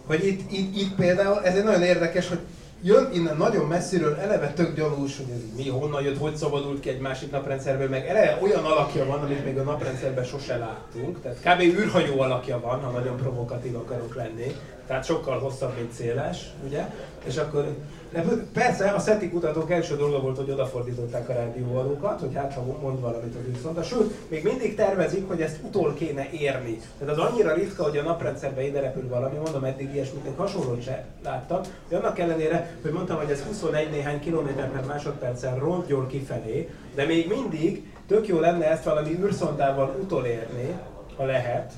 [0.06, 2.38] hogy itt, itt, itt például, ez egy nagyon érdekes, hogy
[2.82, 6.88] jön innen nagyon messziről, eleve tök gyanús, hogy ez mi, honnan jött, hogy szabadult ki
[6.88, 11.38] egy másik naprendszerből, meg eleve olyan alakja van, amit még a naprendszerben sose láttunk, tehát
[11.38, 11.60] kb.
[11.60, 14.56] űrhajó alakja van, ha nagyon provokatív akarok lenni,
[14.86, 16.90] tehát sokkal hosszabb, mint széles, ugye?
[17.24, 17.74] És akkor
[18.12, 22.62] de persze a SETI kutatók első dolga volt, hogy odafordították a rádióvalókat, hogy hát ha
[22.80, 23.82] mond valamit az űrszonda.
[23.82, 26.80] Sőt, még mindig tervezik, hogy ezt utol kéne érni.
[26.98, 30.82] Tehát az annyira ritka, hogy a naprendszerbe ide repül valami, mondom, eddig ilyesmit még hasonlót
[30.82, 36.06] se láttam, hogy annak ellenére, hogy mondtam, hogy ez 21 néhány kilométer per másodpercen rongyol
[36.06, 40.74] kifelé, de még mindig tök jó lenne ezt valami űrszondával utolérni,
[41.16, 41.72] ha lehet.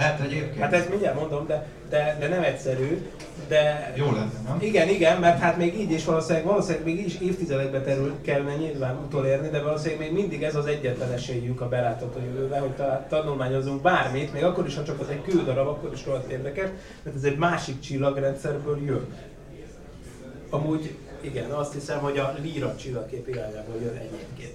[0.00, 0.58] Hát egyébként.
[0.58, 3.06] Hát ezt mindjárt mondom, de, de, de nem egyszerű.
[3.48, 4.56] De Jó lenne, nem?
[4.60, 8.54] igen, igen, mert hát még így is valószínűleg, valószínűleg még így is évtizedekbe terül kellene
[8.54, 13.06] nyilván utolérni, de valószínűleg még mindig ez az egyetlen esélyünk a belátható jövőbe, hogy ta-
[13.08, 16.68] tanulmányozunk bármit, még akkor is, ha csak az egy kődarab, akkor is rohadt érdekes,
[17.02, 19.06] mert ez egy másik csillagrendszerből jön.
[20.50, 24.54] Amúgy igen, azt hiszem, hogy a Lira csillagkép irányából jön egyébként.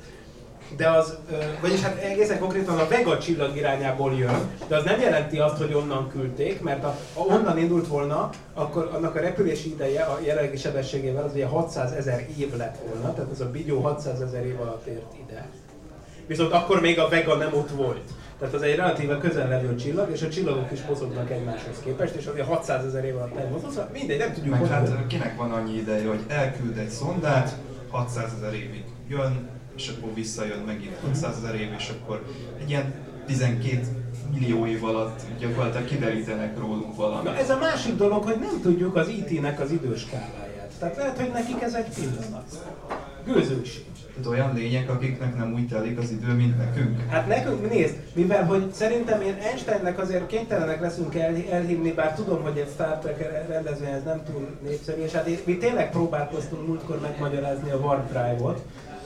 [0.78, 1.18] De az,
[1.62, 5.74] vagyis hát egészen konkrétan a Vega csillag irányából jön, de az nem jelenti azt, hogy
[5.74, 11.24] onnan küldték, mert ha, onnan indult volna, akkor annak a repülési ideje a jelenlegi sebességével
[11.24, 14.86] az ugye 600 ezer év lett volna, tehát ez a bigyó 600 ezer év alatt
[14.86, 15.48] ért ide.
[16.28, 18.10] Viszont akkor még a Vega nem ott volt.
[18.40, 22.26] Tehát az egy relatíve közel levő csillag, és a csillagok is mozognak egymáshoz képest, és
[22.26, 25.52] azért 600 ezer év alatt nem mozog, szóval mindegy, nem tudjuk Meg hát kinek van
[25.52, 27.56] annyi ideje, hogy elküld egy szondát,
[27.90, 32.26] 600 ezer évig jön, és akkor visszajön megint 600 ezer év, és akkor
[32.62, 32.94] egy ilyen
[33.26, 33.82] 12
[34.34, 37.24] millió év alatt gyakorlatilag kiderítenek rólunk valamit.
[37.24, 40.74] Na ez a másik dolog, hogy nem tudjuk az IT-nek az időskáláját.
[40.80, 42.76] Tehát lehet, hogy nekik ez egy pillanat.
[43.26, 43.96] Gőzünk sincs.
[44.16, 47.10] Tehát olyan lények, akiknek nem úgy telik az idő, mint nekünk.
[47.10, 52.42] Hát nekünk, nézd, mivel hogy szerintem én Einsteinnek azért kénytelenek leszünk el, elhívni, bár tudom,
[52.42, 57.00] hogy egy Star Trek rendezvény ez nem túl népszerű, és hát mi tényleg próbálkoztunk múltkor
[57.00, 58.62] megmagyarázni a Warp Drive-ot,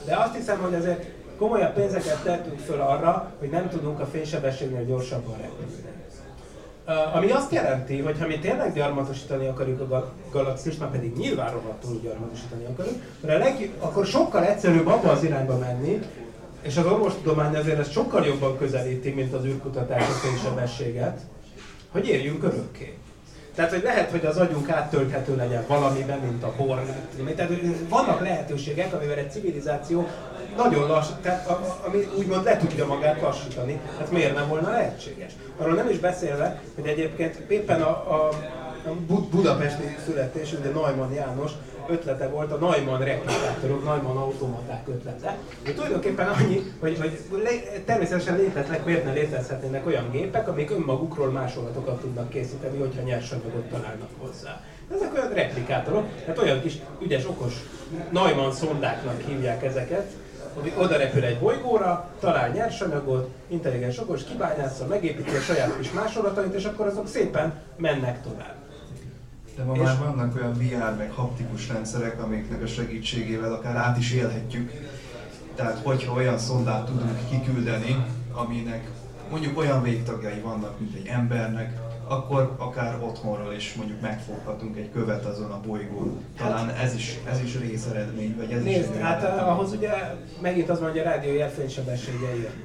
[0.06, 1.06] de azt hiszem, hogy azért
[1.38, 5.88] komolyabb pénzeket tettünk föl arra, hogy nem tudunk a fénysebességnél gyorsabban repülni.
[7.14, 11.52] Ami azt jelenti, hogy ha mi tényleg gyarmatosítani akarjuk a gal- galaxist, már pedig nyilván
[11.52, 16.00] rohadtul gyarmatosítani akarjuk, a leg- akkor sokkal egyszerűbb abba az irányba menni,
[16.62, 21.20] és az orvostudomány azért ezt sokkal jobban közelíti, mint az űrkutatás a fénysebességet,
[21.91, 22.97] hogy érjünk örökké.
[23.60, 26.82] Tehát, hogy lehet, hogy az agyunk áttölthető legyen valamiben, mint a bor.
[27.36, 27.51] Tehát
[27.89, 30.07] vannak lehetőségek, amivel egy civilizáció
[30.57, 33.80] nagyon lassú, tehát a- ami úgymond le tudja magát lassítani.
[33.99, 35.32] Hát miért nem volna lehetséges?
[35.57, 38.28] Arról nem is beszélve, hogy egyébként éppen a, a,
[38.89, 41.51] a Bu- budapesti születés, ugye Neumann János
[41.89, 45.37] ötlete volt a Neumann replikátorok, Neumann automaták ötlete.
[45.63, 51.31] De tulajdonképpen annyi, hogy, hogy lé, természetesen léteznek, miért ne létezhetnének olyan gépek, amik önmagukról
[51.31, 54.61] másolatokat tudnak készíteni, hogyha nyersanyagot találnak hozzá.
[54.95, 57.53] Ezek olyan replikátorok, tehát olyan kis ügyes, okos
[58.11, 60.11] Neumann szondáknak hívják ezeket,
[60.59, 66.53] ami oda repül egy bolygóra, talál nyersanyagot, intelligens okos, kibányásza, megépíti a saját kis másolatait,
[66.53, 68.59] és akkor azok szépen mennek tovább.
[69.60, 73.97] De ma És- már vannak olyan VR meg haptikus rendszerek, amiknek a segítségével akár át
[73.97, 74.72] is élhetjük.
[75.55, 78.89] Tehát hogyha olyan szondát tudunk kiküldeni, aminek
[79.32, 85.26] mondjuk olyan végtagjai vannak, mint egy embernek, akkor akár otthonról is mondjuk megfoghatunk egy követ
[85.26, 86.24] azon a bolygón.
[86.38, 89.91] Talán ez is, ez is részeredmény, vagy ez is Nézd, egy hát eh, ahhoz ugye
[90.41, 92.64] megint az van, hogy a rádió jelfénysebessége jön.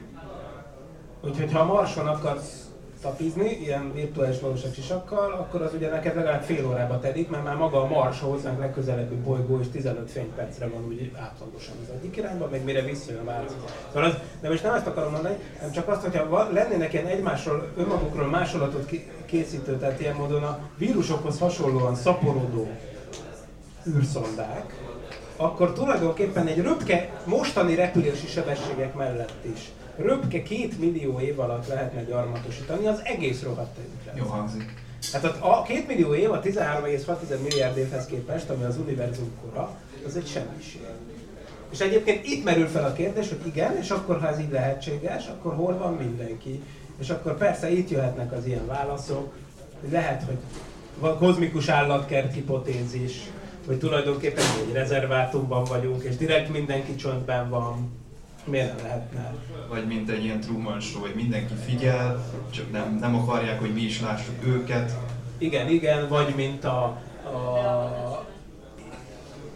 [1.25, 2.64] Úgyhogy ha a Marson akarsz
[3.05, 7.57] tapizni, ilyen virtuális valóság sisakkal, akkor az ugye neked legalább fél órába telik, mert már
[7.57, 12.49] maga a Mars hozzánk legközelebbi bolygó is 15 fénypercre van úgy átlagosan az egyik irányba,
[12.51, 13.53] meg mire visszajön a Mars.
[13.93, 17.69] Szóval az, de most nem ezt akarom mondani, hanem csak azt, hogyha lennének ilyen egymásról,
[17.77, 18.91] önmagukról másolatot
[19.27, 22.69] készítő, tehát ilyen módon a vírusokhoz hasonlóan szaporodó
[23.87, 24.75] űrszondák,
[25.37, 32.03] akkor tulajdonképpen egy röpke mostani repülési sebességek mellett is röpke két millió év alatt lehetne
[32.03, 33.79] gyarmatosítani az egész rohadt
[34.15, 34.83] Jó hangzik.
[35.13, 39.77] Hát a, két millió év a 13,6 milliárd évhez képest, ami az univerzum kora,
[40.07, 40.81] az egy semmiség.
[41.71, 45.27] És egyébként itt merül fel a kérdés, hogy igen, és akkor ha ez így lehetséges,
[45.27, 46.63] akkor hol van mindenki?
[46.99, 49.33] És akkor persze itt jöhetnek az ilyen válaszok,
[49.81, 50.37] hogy lehet, hogy
[50.99, 53.31] van kozmikus állatkert hipotézis,
[53.67, 58.03] hogy tulajdonképpen egy rezervátumban vagyunk, és direkt mindenki csontben van.
[58.45, 59.35] Miért lehetne?
[59.69, 63.81] Vagy mint egy ilyen Truman Show, hogy mindenki figyel, csak nem, nem akarják, hogy mi
[63.81, 64.93] is lássuk őket.
[65.39, 66.85] Igen, igen, vagy mint a,
[67.25, 68.25] a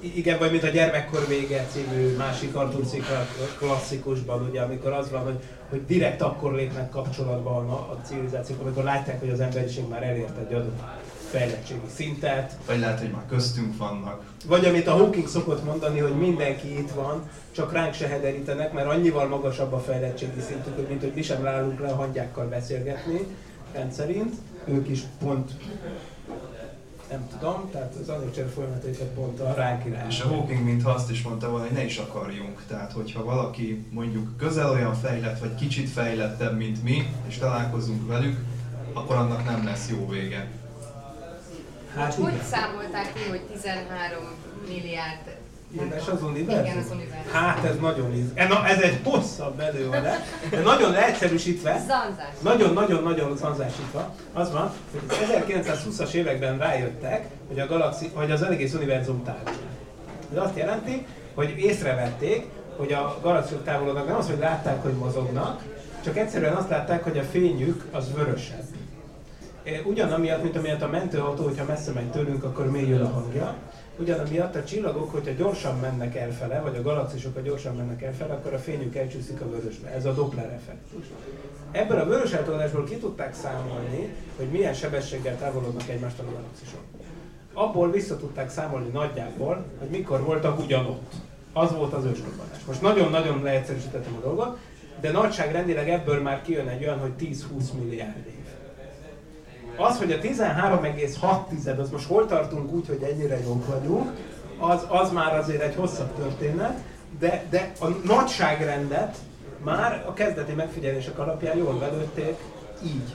[0.01, 2.51] igen, vagy mint a Gyermekkor vége című másik.
[2.51, 2.77] Clarke
[3.59, 8.85] klasszikusban, ugye, amikor az van, hogy, hogy direkt akkor lépnek kapcsolatba a, a civilizációk, amikor
[8.85, 10.81] látják, hogy az emberiség már elért egy adott
[11.31, 12.57] fejlettségi szintet.
[12.67, 14.23] Vagy lehet, hogy már köztünk vannak.
[14.47, 18.89] Vagy amit a Hawking szokott mondani, hogy mindenki itt van, csak ránk se hederítenek, mert
[18.89, 23.21] annyival magasabb a fejlettségi szintük, hogy mint hogy mi sem állunk le a hangyákkal beszélgetni,
[23.73, 24.35] rendszerint.
[24.65, 25.53] Ők is pont
[27.11, 30.25] nem tudom, tehát az anyagcsere folyamataikat pont a ránk És irányítja.
[30.25, 32.63] a Hawking mintha azt is mondta volna, hogy ne is akarjunk.
[32.67, 38.37] Tehát, hogyha valaki mondjuk közel olyan fejlett, vagy kicsit fejlettebb, mint mi, és találkozunk velük,
[38.93, 40.47] akkor annak nem lesz jó vége.
[41.97, 42.45] Hát Hogy igen.
[42.45, 44.25] számolták ki, hogy 13
[44.69, 45.37] milliárd
[45.77, 46.65] Éves az univerzum?
[46.65, 47.33] Igen, az univerzum.
[47.33, 48.31] Hát ez nagyon íz.
[48.35, 50.19] E, na, ez egy hosszabb előadás,
[50.51, 51.83] de nagyon leegyszerűsítve,
[52.43, 55.17] nagyon-nagyon-nagyon zanzásítva, az van, hogy az
[55.47, 59.53] 1920-as években rájöttek, hogy a galaxi, hogy az egész univerzum távol.
[60.33, 65.63] Ez azt jelenti, hogy észrevették, hogy a galaxisok távolodnak, nem az, hogy látták, hogy mozognak,
[66.05, 68.65] csak egyszerűen azt látták, hogy a fényük az vörösebb.
[69.69, 73.57] Eh, Ugyanamiatt, mint amiatt a mentőautó, hogyha messze megy tőlünk, akkor mélyül a hangja.
[73.99, 78.53] Ugyanamiatt a csillagok, hogyha gyorsan mennek elfele, vagy a galaxisok, ha gyorsan mennek elfele, akkor
[78.53, 79.89] a fényük elcsúszik a vörösbe.
[79.89, 81.07] Ez a Doppler effektus.
[81.73, 86.81] Ebből a vörös eltolódásból ki tudták számolni, hogy milyen sebességgel távolodnak egymástól a galaxisok.
[87.53, 91.13] Abból vissza tudták számolni nagyjából, hogy mikor voltak ugyanott.
[91.53, 92.65] Az volt az ősrobbanás.
[92.67, 94.59] Most nagyon-nagyon leegyszerűsítettem a dolgot,
[95.01, 98.38] de nagyságrendileg ebből már kijön egy olyan, hogy 10-20 milliárd év.
[99.79, 104.11] Az, hogy a 13,6 az most hol tartunk úgy, hogy ennyire jók vagyunk,
[104.59, 106.79] az, az már azért egy hosszabb történet,
[107.19, 109.17] de, de a nagyságrendet
[109.65, 112.37] már a kezdeti megfigyelések alapján jól belőtték
[112.85, 113.15] így.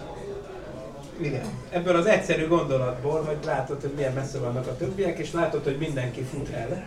[1.20, 1.45] Igen.
[1.70, 5.78] Ebből az egyszerű gondolatból, hogy látod, hogy milyen messze vannak a többiek, és látod, hogy
[5.78, 6.86] mindenki fut el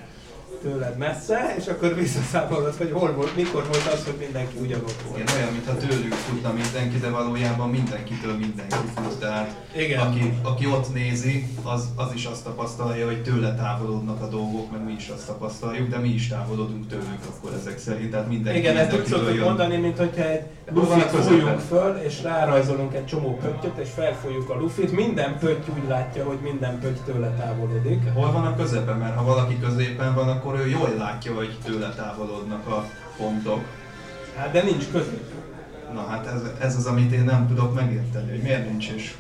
[0.67, 5.21] tőled messze, és akkor visszaszámolod, hogy hol volt, mikor volt az, hogy mindenki ugyanott volt.
[5.21, 9.19] Igen, olyan, mintha tőlük futna mindenki, de valójában mindenkitől mindenki fut.
[9.19, 10.01] Tehát Igen.
[10.01, 14.85] Aki, aki ott nézi, az, az is azt tapasztalja, hogy tőle távolodnak a dolgok, meg
[14.85, 18.11] mi is azt tapasztaljuk, de mi is távolodunk tőlük akkor ezek szerint.
[18.11, 19.45] Tehát mindenki Igen, ezt úgy szoktuk jön.
[19.45, 20.43] mondani, mint hogyha egy
[20.73, 24.93] lufit fújunk föl, és rárajzolunk egy csomó pöttyöt, és felfújjuk a lufit.
[24.93, 28.13] Minden pötty úgy látja, hogy minden pötty tőle távolodik.
[28.15, 28.93] Hol van a közepe?
[28.93, 32.85] Mert ha valaki középen van, akkor ő jól látja, hogy tőle távolodnak a
[33.17, 33.61] pontok.
[34.37, 35.31] Hát de nincs között.
[35.93, 39.17] Na hát ez, ez az, amit én nem tudok megérteni, hogy miért nincs is.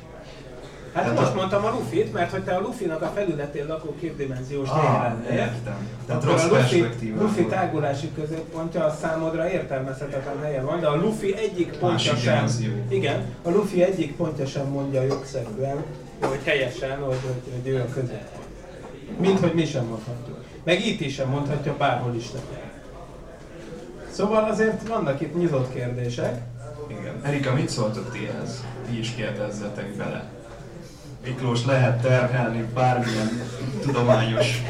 [0.93, 3.95] Hát Tehát most a- mondtam a lufit, mert hogy te a lufinak a felületén lakó
[4.01, 5.89] kétdimenziós Ah, értem.
[6.07, 7.27] Tehát akkor rossz a perspektívában.
[7.27, 12.47] lufi tágulási középpontja a számodra értelmezhetetlen helye van, de a lufi egyik pontja Másik sem,
[12.89, 15.85] igen, a lufi egyik pontja sem mondja jogszerűen,
[16.21, 18.25] hogy helyesen, hogy, hogy, hogy ő a közép.
[19.19, 20.36] Mint hogy mi sem mondhatjuk.
[20.67, 22.71] Meg itt is sem mondhatja, bárhol is legyen.
[24.11, 26.41] Szóval azért vannak itt nyitott kérdések.
[26.89, 27.21] Igen.
[27.23, 28.65] Erika, mit szóltok ti ehhez?
[28.89, 30.25] Ti is kérdezzetek bele.
[31.25, 33.43] Miklós lehet terhelni bármilyen
[33.81, 34.63] tudományos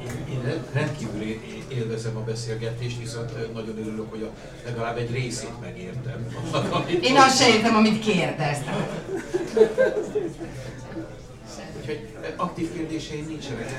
[0.00, 1.22] Én, én rendkívül
[1.68, 4.30] élvezem a beszélgetést, viszont nagyon örülök, hogy a,
[4.64, 6.26] legalább egy részét megértem.
[7.02, 8.86] Én azt se értem, amit kérdeztem.
[11.82, 13.70] Úgyhogy aktív kérdéseim nincsenek.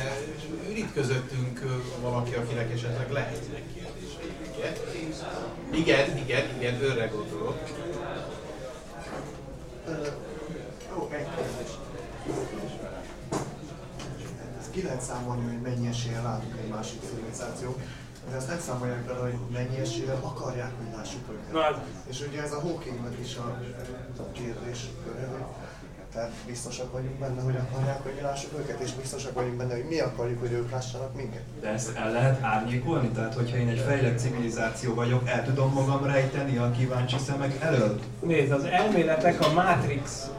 [0.66, 4.32] de Itt közöttünk ö, valaki, akinek esetleg lehetnek kérdései.
[5.72, 7.58] Igen, igen, igen, őre gondolok.
[10.96, 11.72] Jó, egy kérdés.
[14.60, 17.80] Ezt ki lehet számolni, hogy mennyi eséllyel látunk egy másik civilizációt.
[18.30, 21.52] de azt nem számolják bele, hogy mennyi eséllyel akarják, hogy lássuk őket.
[21.52, 21.76] Na, ez-
[22.10, 23.36] És ugye ez a Hawkingnak is
[24.18, 25.26] a kérdés, hogy
[26.14, 29.86] tehát biztosak vagyunk benne, hogy akarják, hogy mi lássuk őket, és biztosak vagyunk benne, hogy
[29.90, 31.42] mi akarjuk, hogy ők lássanak minket.
[31.62, 33.08] De ezt el lehet árnyékolni?
[33.08, 38.00] Tehát, hogyha én egy fejlett civilizáció vagyok, el tudom magam rejteni a kíváncsi szemek elől?
[38.20, 40.30] Nézd, az elméletek a Matrix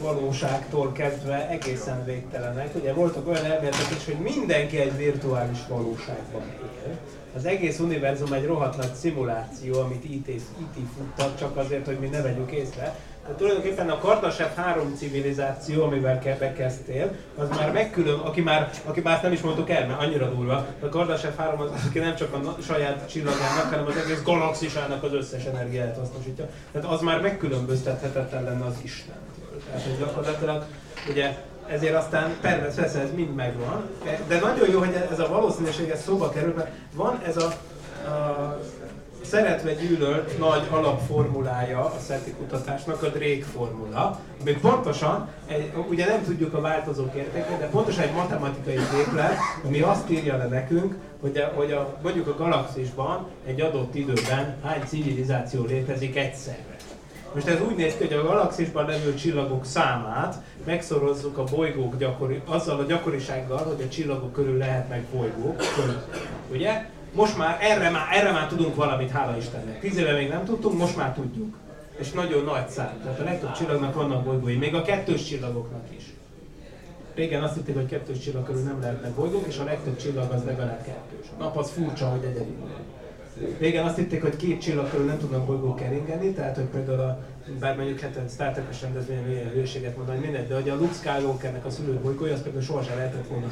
[0.00, 2.74] valóságtól kezdve egészen végtelenek.
[2.74, 6.42] Ugye voltak olyan elméletek is, hogy mindenki egy virtuális valóságban
[6.86, 6.98] él.
[7.36, 12.06] Az egész univerzum egy rohadt nagy szimuláció, amit IT, IT futtat, csak azért, hogy mi
[12.06, 12.94] ne vegyük észre.
[13.26, 19.00] De tulajdonképpen a Kardashev 3 civilizáció, amivel ke- bekezdtél, az már megkülön, aki már, aki
[19.00, 20.66] már ezt nem is mondtuk el, mert annyira durva.
[20.80, 25.12] A Kardashev 3 az, aki nem csak a saját csillagának, hanem az egész galaxisának az
[25.12, 26.48] összes energiáját hasznosítja.
[26.72, 29.27] Tehát az már megkülönböztethetetlen lenne az Istentől.
[29.66, 30.64] Tehát, hogy gyakorlatilag,
[31.10, 31.36] ugye,
[31.66, 33.90] ezért aztán persze, persze ez mind megvan,
[34.28, 37.46] de nagyon jó, hogy ez a valószínűség ez szóba kerül, mert van ez a,
[38.10, 38.58] a
[39.28, 46.24] szeretve gyűlölt nagy alapformulája a SETI kutatásnak, a Drake formula, ami pontosan, egy, ugye nem
[46.24, 51.36] tudjuk a változók értékét, de pontosan egy matematikai képlet, ami azt írja le nekünk, hogy,
[51.36, 56.77] a, hogy a, mondjuk a galaxisban egy adott időben hány civilizáció létezik egyszerre.
[57.34, 62.40] Most ez úgy néz ki, hogy a galaxisban levő csillagok számát megszorozzuk a bolygók gyakori,
[62.46, 65.56] azzal a gyakorisággal, hogy a csillagok körül lehetnek bolygók.
[65.56, 66.02] Körül.
[66.50, 66.86] Ugye?
[67.12, 69.80] Most már erre, már erre már tudunk valamit, hála Istennek.
[69.80, 71.56] Tíz éve még nem tudtunk, most már tudjuk.
[71.98, 73.00] És nagyon nagy szám.
[73.02, 76.04] Tehát a legtöbb csillagnak vannak bolygói, még a kettős csillagoknak is.
[77.14, 80.44] Régen azt hitték, hogy kettős csillag körül nem lehetnek bolygók, és a legtöbb csillag az
[80.44, 81.26] legalább kettős.
[81.38, 82.56] A nap az furcsa, hogy egyedi.
[83.58, 87.18] Régen azt hitték, hogy két csillag körül nem tudnak bolygók keringeni, tehát hogy például a,
[87.60, 90.94] bár mondjuk hát a Star Trek-es rendezvényen ilyen hülyeséget mondani, mindegy, de hogy a Luke
[90.94, 93.46] Skywalkernek a szülő bolygója, az például sohasem lehetett volna.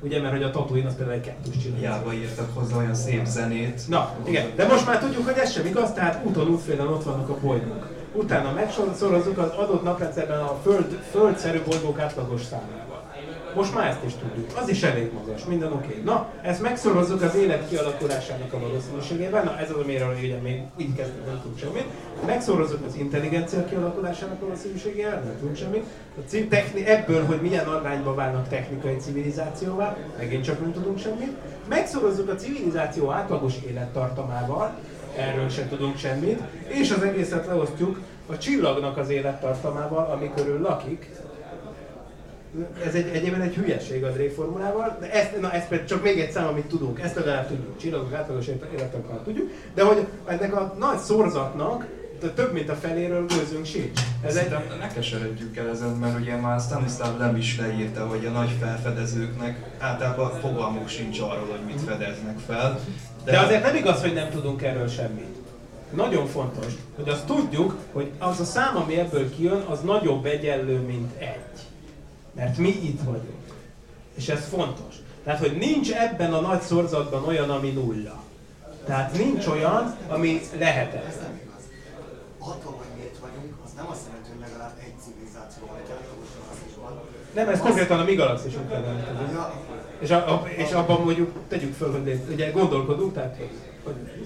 [0.00, 1.78] Ugye, mert hogy a Tatooine az például egy kettős csillag.
[1.78, 3.80] Hiába írtak hozzá olyan szép zenét.
[3.88, 7.28] Na, igen, de most már tudjuk, hogy ez sem igaz, tehát úton útfélen ott vannak
[7.28, 7.88] a bolygók.
[8.14, 12.97] Utána megszorozzuk az adott naprendszerben a föld, földszerű bolygók átlagos számával.
[13.58, 14.58] Most már ezt is tudjuk.
[14.62, 15.86] Az is elég magas, minden oké.
[15.86, 16.02] Okay.
[16.04, 19.42] Na, ezt megszorozzuk az élet kialakulásának a valószínűségével.
[19.42, 21.84] Na, ez az, amiről ugye még így kezdtünk, nem tudunk semmit.
[22.26, 25.84] Megszorozzuk az intelligencia kialakulásának a valószínűségével, nem tudunk semmit.
[26.18, 31.32] A techni- ebből, hogy milyen arányban válnak technikai civilizációvá, megint csak nem tudunk semmit.
[31.68, 34.78] Megszorozzuk a civilizáció átlagos élettartamával,
[35.16, 41.10] erről sem tudunk semmit, és az egészet leosztjuk a csillagnak az élettartamával, ami körül lakik,
[42.86, 46.20] ez egy, egyébként egy hülyeség a Drake formulával, de ezt, na, ez például csak még
[46.20, 50.74] egy szám, amit tudunk, ezt legalább tudjuk, csillagok átlagos élettartamát tudjuk, de hogy ennek a
[50.78, 51.86] nagy szorzatnak
[52.20, 54.00] de több mint a feléről gőzünk sincs.
[54.24, 58.30] Ez egy, ne keseredjük el ezen, mert ugye már Stanislav Lem is leírta, hogy a
[58.30, 62.80] nagy felfedezőknek általában fogalmuk sincs arról, hogy mit fedeznek fel.
[63.24, 65.36] De, de azért nem igaz, hogy nem tudunk erről semmit.
[65.94, 70.78] Nagyon fontos, hogy azt tudjuk, hogy az a szám, ami ebből kijön, az nagyobb egyenlő,
[70.78, 71.47] mint egy.
[72.38, 73.44] Mert mi itt vagyunk.
[74.14, 74.94] És ez fontos.
[75.24, 78.22] Tehát, hogy nincs ebben a nagy szorzatban olyan, ami nulla.
[78.86, 81.40] Tehát nincs olyan, ami lehetetlen.
[82.38, 85.90] Attól, hogy mi itt vagyunk, az nem azt jelenti, hogy legalább egy civilizáció van egy
[85.90, 87.00] átlagos galaxisban.
[87.34, 89.32] Nem, ez konkrétan a mi galaxisunk jelenti.
[89.32, 89.52] Ja,
[89.98, 93.50] És, a, a, és abban mondjuk tegyük föl, hogy ugye gondolkodunk, tehát hogy,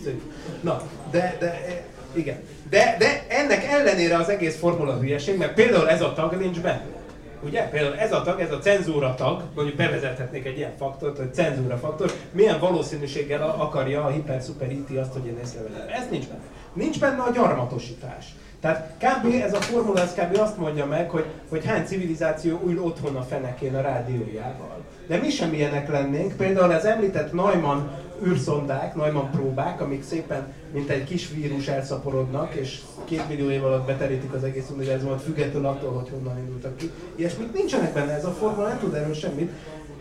[0.05, 0.21] hogy
[0.61, 2.41] na, de, de igen.
[2.71, 7.02] De, de ennek ellenére az egész formula hülyeség, mert például ez a tag nincs benne.
[7.45, 7.69] Ugye?
[7.69, 11.77] Például ez a tag, ez a cenzúra tag, mondjuk bevezethetnék egy ilyen faktort, hogy cenzúra
[11.77, 15.89] faktor, milyen valószínűséggel akarja a hiper super IT azt, hogy én észrevegyem.
[15.89, 16.43] Ez nincs benne.
[16.73, 18.35] Nincs benne a gyarmatosítás.
[18.63, 19.33] Tehát kb.
[19.43, 20.39] ez a formula, ez kb.
[20.39, 24.85] azt mondja meg, hogy, hogy hány civilizáció ül otthon a fenekén a rádiójával.
[25.07, 27.89] De mi sem ilyenek lennénk, például az említett Neumann
[28.25, 33.87] űrszondák, Neumann próbák, amik szépen, mint egy kis vírus elszaporodnak, és két millió év alatt
[33.87, 36.91] beterítik az egész univerzumot, függetlenül attól, hogy honnan indultak ki.
[37.17, 39.51] Ilyesmik nincsenek benne, ez a formula nem tud erről semmit.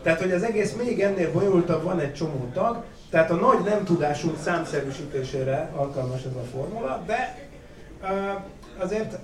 [0.03, 3.83] Tehát, hogy az egész még ennél bonyolultabb, van egy csomó tag, tehát a nagy nem
[3.83, 7.49] tudásunk számszerűsítésére alkalmas ez a formula, de
[8.77, 9.17] azért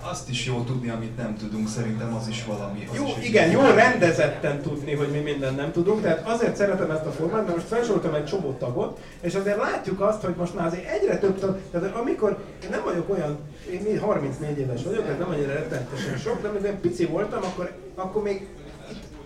[0.00, 2.88] Azt is jó tudni, amit nem tudunk, szerintem az is valami.
[2.90, 6.90] Az jó, is igen, jó rendezetten tudni, hogy mi mindent nem tudunk, tehát azért szeretem
[6.90, 10.54] ezt a formát, mert most felsoroltam egy csomó tagot, és azért látjuk azt, hogy most
[10.54, 13.38] már azért egyre több tag, tehát amikor én nem vagyok olyan,
[13.72, 17.72] én mi 34 éves vagyok, tehát nem annyira rettenetesen sok, de amikor pici voltam, akkor,
[17.94, 18.46] akkor még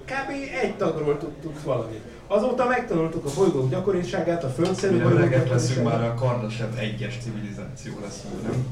[0.05, 0.30] kb.
[0.62, 2.01] egy tagról tudtuk valamit.
[2.26, 8.42] Azóta megtanultuk a bolygók gyakoriságát, a földszerű bolygók leszünk, már a Kardashev egyes civilizáció leszünk,
[8.42, 8.66] nem?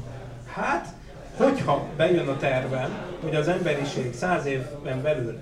[0.53, 0.87] Hát,
[1.37, 5.37] hogyha bejön a tervem, hogy az emberiség száz évben belül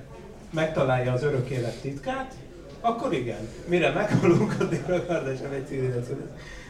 [0.53, 2.33] megtalálja az örök élet titkát,
[2.81, 3.47] akkor igen.
[3.67, 6.15] Mire meghalunk, addigra gardesen egy civilizáció.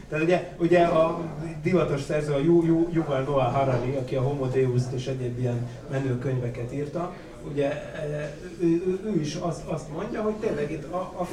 [0.08, 1.20] Tehát ugye, ugye a
[1.62, 5.66] divatos szerző, a Yu- Yu- Yuval Noah Harari, aki a Homo deus és egyéb ilyen
[5.90, 7.12] menő könyveket írta,
[7.50, 11.28] ugye e, ő, ő, is azt, azt mondja, hogy tényleg itt a, a,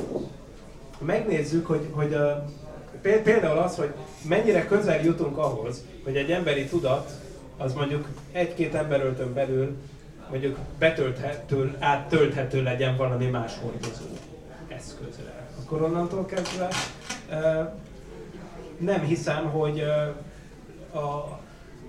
[0.99, 2.45] megnézzük, hogy, hogy a,
[3.23, 3.93] például az, hogy
[4.27, 7.11] mennyire közel jutunk ahhoz, hogy egy emberi tudat
[7.57, 9.77] az mondjuk egy-két emberöltön belül
[10.29, 14.05] mondjuk betölthető, áttölthető legyen valami más hordozó
[14.67, 15.47] eszközre.
[15.63, 16.69] Akkor onnantól kezdve
[18.77, 19.83] nem hiszem, hogy
[20.91, 21.39] a,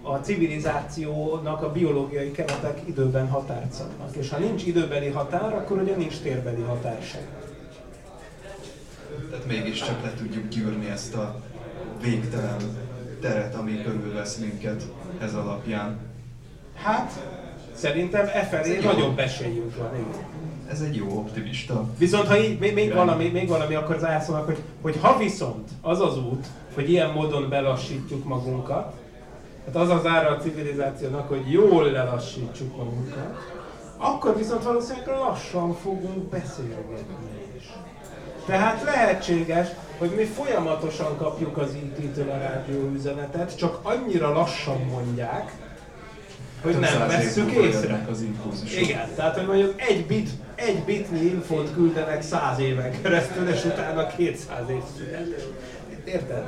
[0.02, 4.16] a civilizációnak a biológiai keretek időben határt szabnak.
[4.16, 7.45] És ha nincs időbeli határ, akkor ugye nincs térbeli határ sem.
[9.30, 11.40] Tehát mégiscsak le tudjuk gyűrni ezt a
[12.00, 12.56] végtelen
[13.20, 14.82] teret, ami körülvesz minket
[15.20, 15.98] ez alapján.
[16.74, 17.12] Hát,
[17.74, 19.94] szerintem e felé nagyobb esélyünk van.
[19.94, 20.26] Igen.
[20.70, 21.84] Ez egy jó optimista.
[21.98, 26.00] Viszont ha így, még, még, valami, még valami, akkor zászolnak, hogy, hogy ha viszont az
[26.00, 28.94] az út, hogy ilyen módon belassítjuk magunkat,
[29.66, 33.54] hát az az ára a civilizációnak, hogy jól lelassítsuk magunkat,
[33.96, 37.14] akkor viszont valószínűleg lassan fogunk beszélgetni
[37.56, 37.64] is.
[38.47, 39.68] Tehát lehetséges,
[39.99, 45.53] hogy mi folyamatosan kapjuk az IT-től a rádió üzenetet, csak annyira lassan mondják,
[46.62, 48.07] hogy Több nem vesszük észre.
[48.11, 48.80] az impulzusok.
[48.80, 54.07] Igen, tehát hogy mondjuk egy bit, egy bitnyi infót küldenek száz éven keresztül, és utána
[54.07, 55.47] 200 év szület.
[56.05, 56.44] Érted?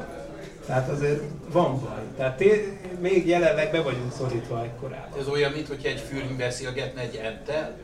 [0.66, 1.20] Tehát azért
[1.53, 2.03] van baj.
[2.16, 5.18] Tehát té- még jelenleg be vagyunk szorítva ekkorában.
[5.20, 7.76] Ez olyan, mintha egy fűrünk beszélgetne egy enttel.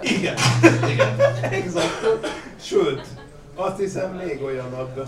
[0.00, 0.34] Igen.
[0.90, 1.20] Igen.
[1.50, 2.06] Exakt.
[2.60, 3.06] Sőt,
[3.54, 5.06] azt hiszem még olyanabb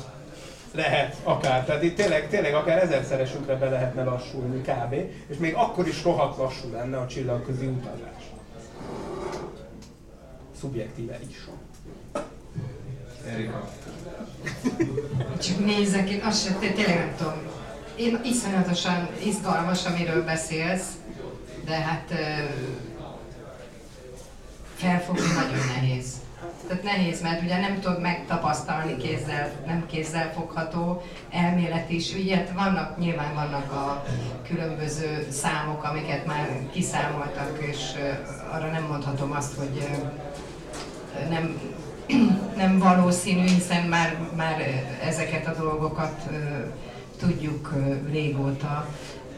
[0.75, 1.65] lehet akár.
[1.65, 4.95] Tehát itt tényleg, tényleg akár ezerszeresünkre be lehetne lassulni kb.
[5.27, 8.23] És még akkor is rohadt lassú lenne a csillagközi utazás.
[10.61, 11.37] Szubjektíve is.
[13.29, 13.69] Erika.
[15.43, 17.35] Csak nézek, én azt sem, té- tényleg nem tudom.
[17.97, 20.87] Én iszonyatosan izgalmas, amiről beszélsz,
[21.65, 22.13] de hát
[24.81, 26.21] felfogni nagyon nehéz.
[26.67, 32.15] Tehát nehéz, mert ugye nem tudod megtapasztalni kézzel, nem kézzel fogható elmélet is.
[32.15, 34.05] Ugye hát vannak, nyilván vannak a
[34.49, 37.79] különböző számok, amiket már kiszámoltak, és
[38.53, 39.89] arra nem mondhatom azt, hogy
[41.29, 41.61] nem,
[42.63, 46.29] nem valószínű, hiszen már, már ezeket a dolgokat
[47.19, 47.75] tudjuk
[48.11, 48.87] régóta,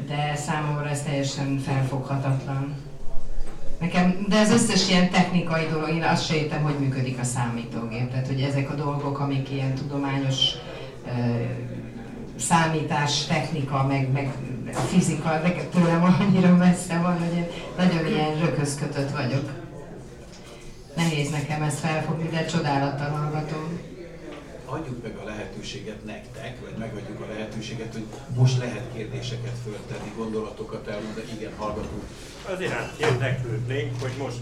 [0.09, 2.75] de számomra ez teljesen felfoghatatlan.
[3.83, 8.11] Nekem, de az összes ilyen technikai dolog, én azt se hogy működik a számítógép.
[8.11, 10.37] Tehát, hogy ezek a dolgok, amik ilyen tudományos
[12.37, 14.33] számítás, technika, meg, meg
[14.89, 19.51] fizika, nekem tőlem annyira messze van, hogy én nagyon ilyen röközkötött vagyok.
[20.97, 23.92] Nehéz nekem ezt felfogni, de csodálattal hallgatom.
[24.73, 28.07] Adjuk meg a lehetőséget nektek, vagy megadjuk a lehetőséget, hogy
[28.37, 32.03] most lehet kérdéseket föltenni, gondolatokat elmondani, igen, hallgatunk.
[32.53, 34.41] Az iránt érdeklődnénk, hogy most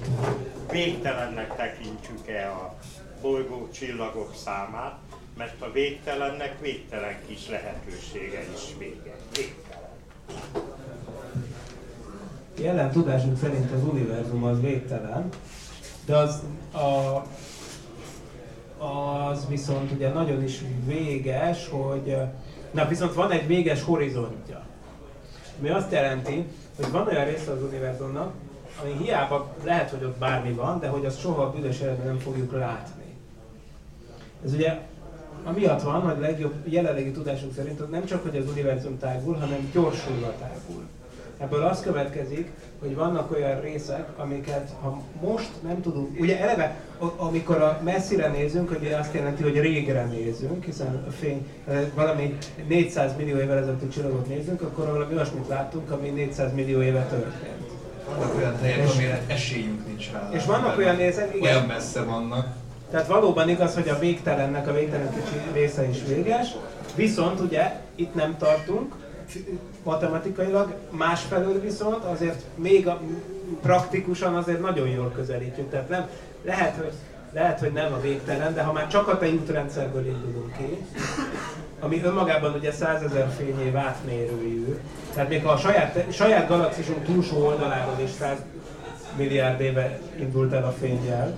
[0.70, 2.78] végtelennek tekintsük-e a
[3.20, 4.98] bolygó csillagok számát,
[5.36, 9.16] mert a végtelennek végtelen kis lehetősége is vége.
[9.34, 9.90] Végtelen.
[12.58, 15.28] Jelen tudásunk szerint az univerzum az végtelen,
[16.04, 17.22] de az, a,
[18.80, 22.16] az viszont ugye nagyon is véges, hogy
[22.70, 24.62] na viszont van egy véges horizontja.
[25.58, 26.44] Ami azt jelenti,
[26.76, 28.32] hogy van olyan része az univerzumnak,
[28.82, 32.18] ami hiába lehet, hogy ott bármi van, de hogy azt soha a büdös életben nem
[32.18, 33.04] fogjuk látni.
[34.44, 34.78] Ez ugye
[35.44, 39.70] amiatt van, hogy legjobb jelenlegi tudásunk szerint hogy nem csak, hogy az univerzum tágul, hanem
[39.72, 40.86] gyorsulva tágul.
[41.40, 46.80] Ebből az következik, hogy vannak olyan részek, amiket ha most nem tudunk, ugye eleve,
[47.16, 52.38] amikor a messzire nézünk, ugye azt jelenti, hogy régre nézünk, hiszen a fény, eh, valami
[52.68, 57.70] 400 millió évvel ezelőtti csillagot nézünk, akkor valami olyasmit láttunk, ami 400 millió éve történt.
[58.16, 60.28] Vannak olyan helyek, amire esélyünk nincs rá.
[60.32, 61.54] És vannak olyan nézek, igen.
[61.54, 62.46] Olyan messze vannak.
[62.90, 66.48] Tehát valóban igaz, hogy a végtelennek a végtelen kicsi része is véges,
[66.94, 68.94] viszont ugye itt nem tartunk
[69.82, 73.00] matematikailag, másfelől viszont azért még a,
[73.62, 75.70] praktikusan azért nagyon jól közelítjük.
[75.70, 76.08] Tehát nem,
[76.44, 76.92] lehet, hogy,
[77.32, 80.84] lehet, hogy nem a végtelen, de ha már csak a tejútrendszerből indulunk ki,
[81.80, 84.78] ami önmagában ugye 100 ezer fényév átmérőjű,
[85.14, 88.38] tehát még ha a saját, saját galaxisunk túlsó oldaláról is 100
[89.16, 91.36] milliárd éve indult el a fényjel,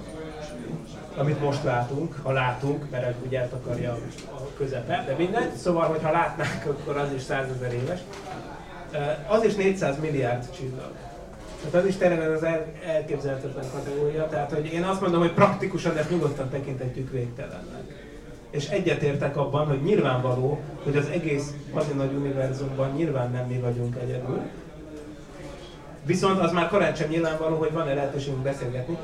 [1.17, 3.93] amit most látunk, ha látunk, mert ugye eltakarja
[4.27, 8.01] a közepe, de mindegy, szóval, hogyha látnánk, akkor az is 100 ezer éves.
[9.29, 10.93] Az is 400 milliárd csillag.
[11.59, 15.97] Tehát az is tényleg az el, elképzelhetetlen kategória, tehát hogy én azt mondom, hogy praktikusan
[15.97, 17.83] ezt nyugodtan tekintetjük végtelennek.
[18.51, 23.97] És egyetértek abban, hogy nyilvánvaló, hogy az egész nagyon nagy univerzumban nyilván nem mi vagyunk
[24.03, 24.41] egyedül.
[26.05, 28.97] Viszont az már korán sem nyilvánvaló, hogy van-e lehetőségünk beszélgetni.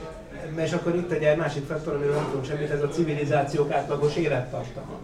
[0.57, 4.99] És akkor itt egy másik faktor, amiről nem tudom semmit, ez a civilizációk átlagos élettartama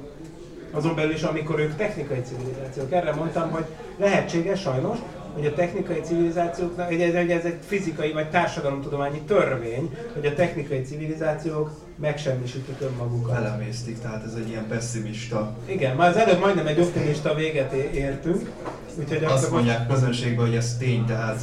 [0.75, 2.93] azon belül is, amikor ők technikai civilizációk.
[2.93, 3.65] Erre mondtam, hogy
[3.97, 4.99] lehetséges sajnos,
[5.35, 11.71] hogy a technikai civilizációknak, ez, ez egy fizikai vagy társadalomtudományi törvény, hogy a technikai civilizációk
[11.97, 13.37] megsemmisítik önmagukat.
[13.37, 15.57] Elemésztik, tehát ez egy ilyen pessimista.
[15.67, 18.51] Igen, már az előbb majdnem egy optimista véget értünk.
[18.99, 20.01] Úgyhogy Azt mondják most...
[20.01, 21.41] közönségben, hogy ez tény, tehát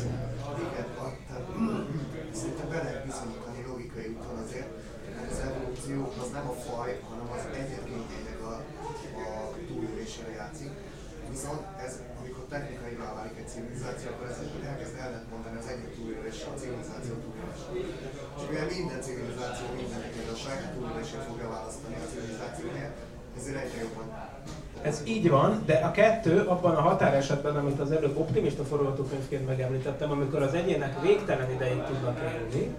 [25.21, 30.41] így van, de a kettő abban a határesetben, amit az előbb optimista forgatókönyvként megemlítettem, amikor
[30.41, 32.75] az egyének végtelen ideig tudnak élni,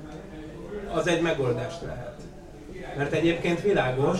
[0.94, 2.20] az egy megoldást lehet.
[2.96, 4.18] Mert egyébként világos,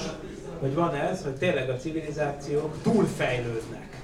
[0.61, 4.01] hogy van ez, hogy tényleg a civilizációk túlfejlődnek.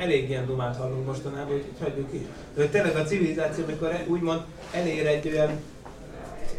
[0.00, 2.26] Elég ilyen dumát hallunk mostanában, hogy hagyjuk ki.
[2.56, 4.40] Hogy tényleg a civilizáció, amikor úgymond
[4.72, 5.50] elér egy olyan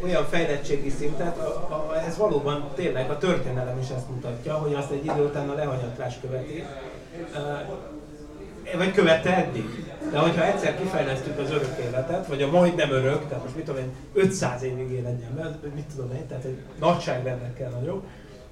[0.04, 4.92] olyan fejlettségi szintet, a, a, ez valóban tényleg a történelem is ezt mutatja, hogy azt
[4.92, 6.64] egy idő után a lehanyatlás követi,
[8.78, 9.86] vagy követte eddig.
[10.12, 13.82] De hogyha egyszer kifejlesztjük az örök életet, vagy a majdnem örök, tehát most mit tudom
[13.82, 18.04] én, 500 évig él egy ember, mit tudom én, tehát egy nagyságrendekkel nagyobb,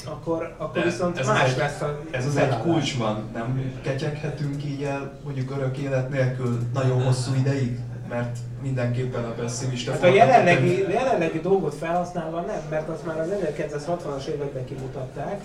[0.05, 3.73] akkor, akkor De viszont ez más egy, lesz a Ez az egy kulcs van, nem
[3.81, 7.79] ketyeghetünk így el mondjuk örök élet nélkül nagyon hosszú ideig?
[8.09, 13.27] Mert mindenképpen a pessimista hát a jelenlegi, jelenlegi dolgot felhasználva nem, mert azt már az
[13.57, 15.41] 1960-as években kimutatták,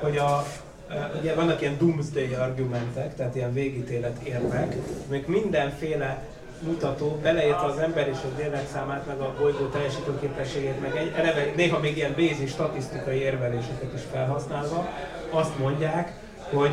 [0.00, 0.44] hogy a,
[1.20, 4.76] ugye vannak ilyen doomsday argumentek, tehát ilyen végítélet érvek,
[5.08, 6.22] amik mindenféle
[6.62, 11.78] mutató, beleértve az ember és a lélekszámát, meg a bolygó teljesítőképességét, meg egy, eleve néha
[11.78, 14.88] még ilyen bézi statisztikai érveléseket is felhasználva,
[15.30, 16.12] azt mondják,
[16.52, 16.70] hogy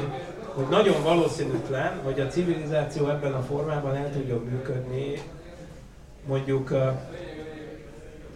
[0.54, 5.22] hogy nagyon valószínűtlen, hogy a civilizáció ebben a formában el tudjon működni
[6.28, 6.74] mondjuk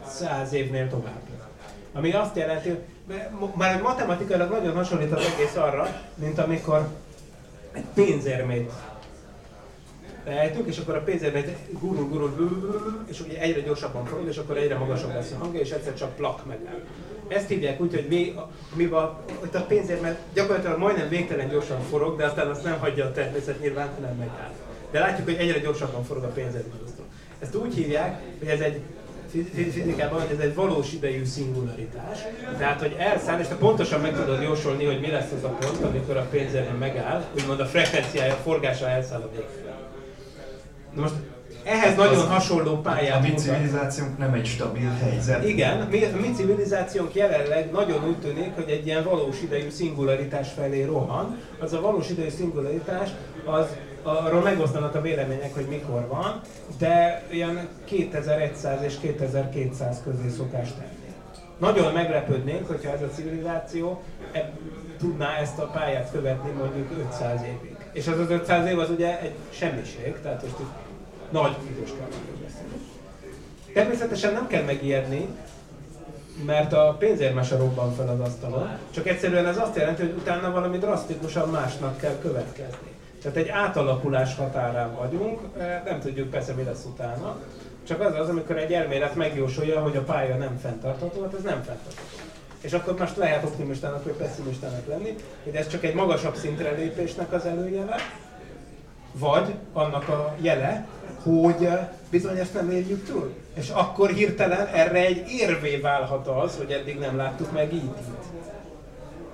[0.08, 1.22] száz évnél tovább.
[1.94, 2.78] Ami azt jelenti,
[3.56, 6.88] már matematikailag nagyon hasonlít az egész arra, mint amikor
[7.72, 8.72] egy pénzérmét
[10.26, 14.78] lejtünk, és akkor a pénzérmét gurul, gurul, és ugye egyre gyorsabban forog, és akkor egyre
[14.78, 16.82] magasabb lesz a hangja, és egyszer csak plak megáll.
[17.28, 18.34] Ezt hívják úgy, hogy mi,
[18.74, 22.80] mi van, hogy a pénzért, mert gyakorlatilag majdnem végtelen gyorsan forog, de aztán azt nem
[22.80, 24.52] hagyja a természet nyilván, hanem megáll.
[24.92, 26.66] De látjuk, hogy egyre gyorsabban forog a pénzért.
[27.40, 28.82] Ezt úgy hívják, hogy ez egy
[29.54, 32.20] fizikában, hogy ez egy valós idejű szingularitás.
[32.58, 35.84] Tehát, hogy elszáll, és te pontosan meg tudod jósolni, hogy mi lesz az a pont,
[35.84, 39.78] amikor a pénzérben megáll, úgymond a frekvenciája, a forgása elszáll a végre.
[40.94, 41.14] most
[41.66, 45.48] ehhez nagyon az, hasonló pályát A mi civilizációnk nem egy stabil helyzet.
[45.48, 50.52] Igen, mi, a mi civilizációnk jelenleg nagyon úgy tűnik, hogy egy ilyen valós idejű szingularitás
[50.52, 51.38] felé rohan.
[51.60, 53.10] Az a valós idejű szingularitás,
[53.46, 53.66] az
[54.04, 56.42] arról megosztanak a vélemények, hogy mikor van,
[56.78, 61.14] de ilyen 2100 és 2200 közé szokás tenni.
[61.58, 64.52] Nagyon meglepődnénk, hogyha ez a civilizáció e,
[64.98, 67.76] tudná ezt a pályát követni mondjuk 500 évig.
[67.92, 70.85] És az az 500 év az ugye egy semmiség, tehát most itt
[71.30, 72.84] nagy időskálmáról beszélünk.
[73.74, 75.28] Természetesen nem kell megijedni,
[76.46, 80.78] mert a pénzérmese robban fel az asztalon, csak egyszerűen ez azt jelenti, hogy utána valami
[80.78, 82.94] drasztikusan másnak kell következni.
[83.22, 87.38] Tehát egy átalakulás határán vagyunk, eh, nem tudjuk persze mi lesz utána,
[87.88, 91.64] csak az az, amikor egy elmélet megjósolja, hogy a pálya nem fenntartható, hát ez nem
[91.64, 92.26] fenntartható.
[92.62, 97.34] És akkor most lehet optimistának vagy pessimistának lenni, hogy ez csak egy magasabb szintre lépésnek
[97.34, 97.96] az előjele,
[99.20, 100.88] vagy annak a jele,
[101.24, 103.34] hogy eh, bizony ezt nem érjük túl.
[103.54, 107.90] És akkor hirtelen erre egy érvé válhat az, hogy eddig nem láttuk meg így.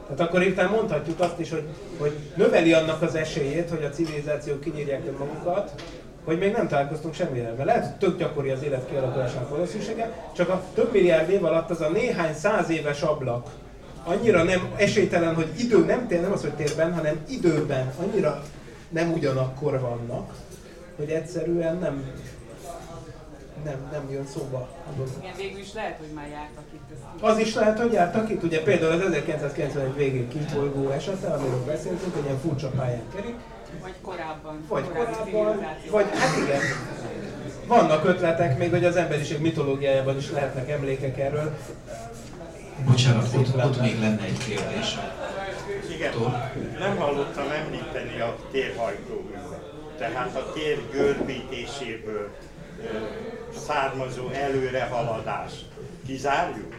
[0.03, 1.67] Tehát akkor hirtelen mondhatjuk azt is, hogy,
[1.97, 5.83] hogy növeli annak az esélyét, hogy a civilizációk kinyírják önmagukat,
[6.25, 7.53] hogy még nem találkoztunk semmire.
[7.53, 11.69] Mert lehet, hogy tök gyakori az élet kialakulásának valószínűsége, csak a több milliárd év alatt
[11.69, 13.49] az a néhány száz éves ablak
[14.03, 18.43] annyira nem esélytelen, hogy idő, nem, tér, nem az, hogy térben, hanem időben annyira
[18.91, 20.33] nem ugyanakkor vannak,
[20.95, 22.11] hogy egyszerűen nem,
[23.63, 25.13] nem, nem jön szóba a dolog.
[25.19, 27.21] Igen, végül is lehet, hogy már jártak itt.
[27.21, 28.43] Az is lehet, hogy jártak itt.
[28.43, 33.35] Ugye például az 1991 végén kisbolygó esete, amiről beszéltünk, hogy ilyen furcsa pályán kerik.
[33.81, 34.65] Vagy korábban.
[34.67, 36.61] Vagy korábban, vagy hát igen.
[37.67, 41.57] vannak ötletek még, hogy az emberiség mitológiájában is lehetnek emlékek erről.
[42.85, 44.97] Bocsánat, ott, ott még lenne egy kérdés.
[46.01, 46.13] Igen,
[46.79, 49.71] nem hallottam említeni a térhajtóművet.
[49.97, 52.29] Tehát a tér görbítéséből
[53.67, 55.51] származó előrehaladás.
[56.05, 56.75] Kizárjuk?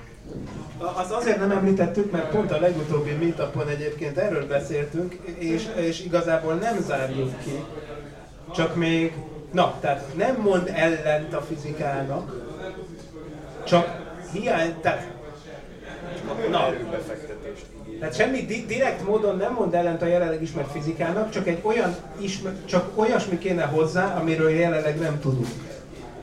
[0.79, 6.55] Az azért nem említettük, mert pont a legutóbbi meetupon egyébként erről beszéltünk, és, és igazából
[6.55, 7.65] nem zárjuk ki,
[8.55, 9.15] csak még,
[9.53, 12.51] na, tehát nem mond ellent a fizikának,
[13.65, 14.01] csak
[14.33, 15.11] hiány, tehát,
[16.51, 16.69] na,
[18.03, 21.97] tehát semmi di- direkt módon nem mond ellent a jelenleg ismert fizikának, csak egy olyan
[22.21, 25.47] ismer, csak olyasmi kéne hozzá, amiről jelenleg nem tudunk.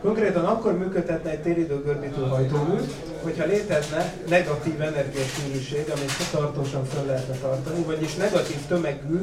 [0.01, 2.79] Konkrétan akkor működhetne egy téridőgörbítő hajtómű,
[3.21, 9.19] hogyha létezne negatív energiasűrűség, amit tartósan fel lehetne tartani, vagyis negatív tömegű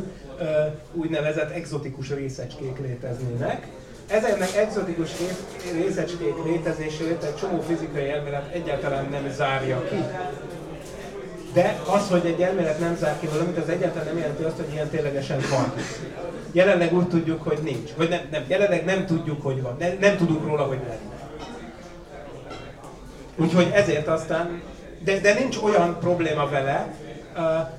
[0.93, 3.67] úgynevezett exotikus részecskék léteznének.
[4.07, 9.97] Ezeknek exotikus ré- részecskék létezését egy csomó fizikai elmélet egyáltalán nem zárja ki.
[11.57, 14.73] De az, hogy egy elmélet nem zár ki valamit, az egyáltalán nem jelenti azt, hogy
[14.73, 15.73] ilyen ténylegesen van.
[16.53, 17.91] Jelenleg úgy tudjuk, hogy nincs.
[17.97, 19.77] Vagy nem, nem jelenleg nem tudjuk, hogy van.
[19.79, 21.29] Nem, nem tudunk róla, hogy lenne.
[23.37, 24.63] Úgyhogy ezért aztán,
[25.05, 26.95] de, de nincs olyan probléma vele,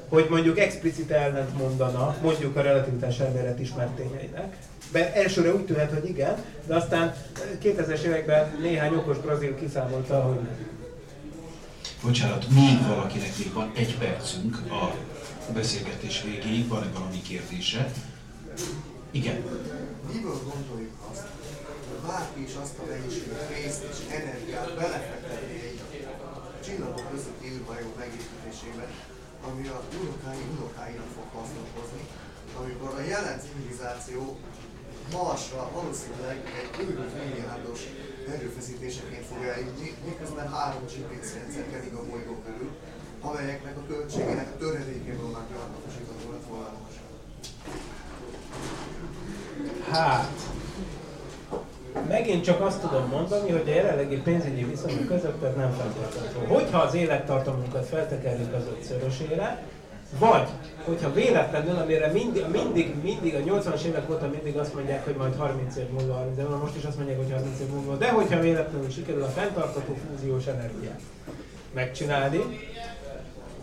[0.10, 4.56] hogy mondjuk explicit ellent mondana, mondjuk a relativitás elmélet ismert tényeinek.
[4.92, 6.36] De elsőre úgy tűnhet, hogy igen,
[6.68, 7.14] de aztán
[7.64, 10.77] 2000-es években néhány okos brazil kiszámolta, hogy nem.
[12.02, 14.96] Bocsánat, még valakinek még van egy percünk a
[15.54, 17.92] beszélgetés végéig, van-e valami kérdése?
[19.12, 19.36] Igen.
[20.14, 21.26] Miből gondoljuk azt,
[21.90, 25.80] hogy bárki is azt a mennyiséget részt és energiát belefektetni egy
[26.66, 28.88] csillagok közötti űrhajó megépítésébe,
[29.48, 32.04] ami a unokái unokáinak fog hasznot hozni,
[32.60, 34.40] amikor a jelen civilizáció
[35.12, 37.80] Marsra valószínűleg egy őrült milliárdos
[38.36, 42.72] erőfeszítéseként fog eljutni, miközben három GPS rendszer kerig a bolygó körül,
[43.22, 46.80] amelyeknek a költségének a töredékéből már gyakorlatosítható lett volna.
[49.92, 50.38] Hát,
[52.08, 56.48] megint csak azt tudom mondani, hogy a jelenlegi pénzügyi viszonyok között ez nem feltétlenül.
[56.56, 59.64] Hogyha az élettartamunkat feltekerjük az ötszörösére,
[60.20, 60.48] vagy,
[60.84, 65.36] hogyha véletlenül, amire mindig, mindig, mindig a 80-as évek óta mindig azt mondják, hogy majd
[65.36, 68.10] 30 év múlva, 30 év múlva, most is azt mondják, hogy 30 év múlva, de
[68.10, 71.00] hogyha véletlenül sikerül a fenntartható fúziós energiát
[71.74, 72.42] megcsinálni,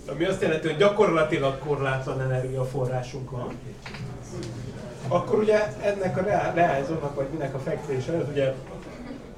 [0.08, 3.58] ami azt jelenti, hogy gyakorlatilag korlátlan energiaforrásunk van,
[5.08, 6.22] akkor ugye ennek a
[6.54, 8.52] reálzónak, vagy minek a fekvése, ez ugye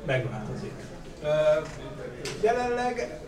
[0.06, 0.72] megváltozik.
[2.40, 3.20] Jelenleg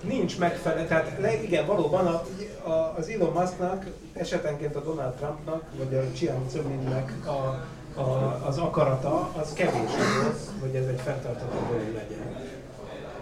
[0.00, 2.22] nincs megfelelő, tehát le, igen, valóban a,
[2.68, 7.30] a, az Elon Musknak, esetenként a Donald Trumpnak, vagy a Chiang Zeminnek a,
[8.00, 12.36] a, az akarata, az kevés ahhoz, hogy ez egy fenntartható dolog legyen.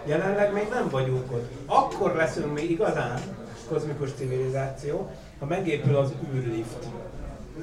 [0.05, 1.51] Jelenleg még nem vagyunk ott.
[1.65, 3.19] Akkor leszünk mi igazán
[3.69, 5.09] kozmikus civilizáció,
[5.39, 6.87] ha megépül az űrlift.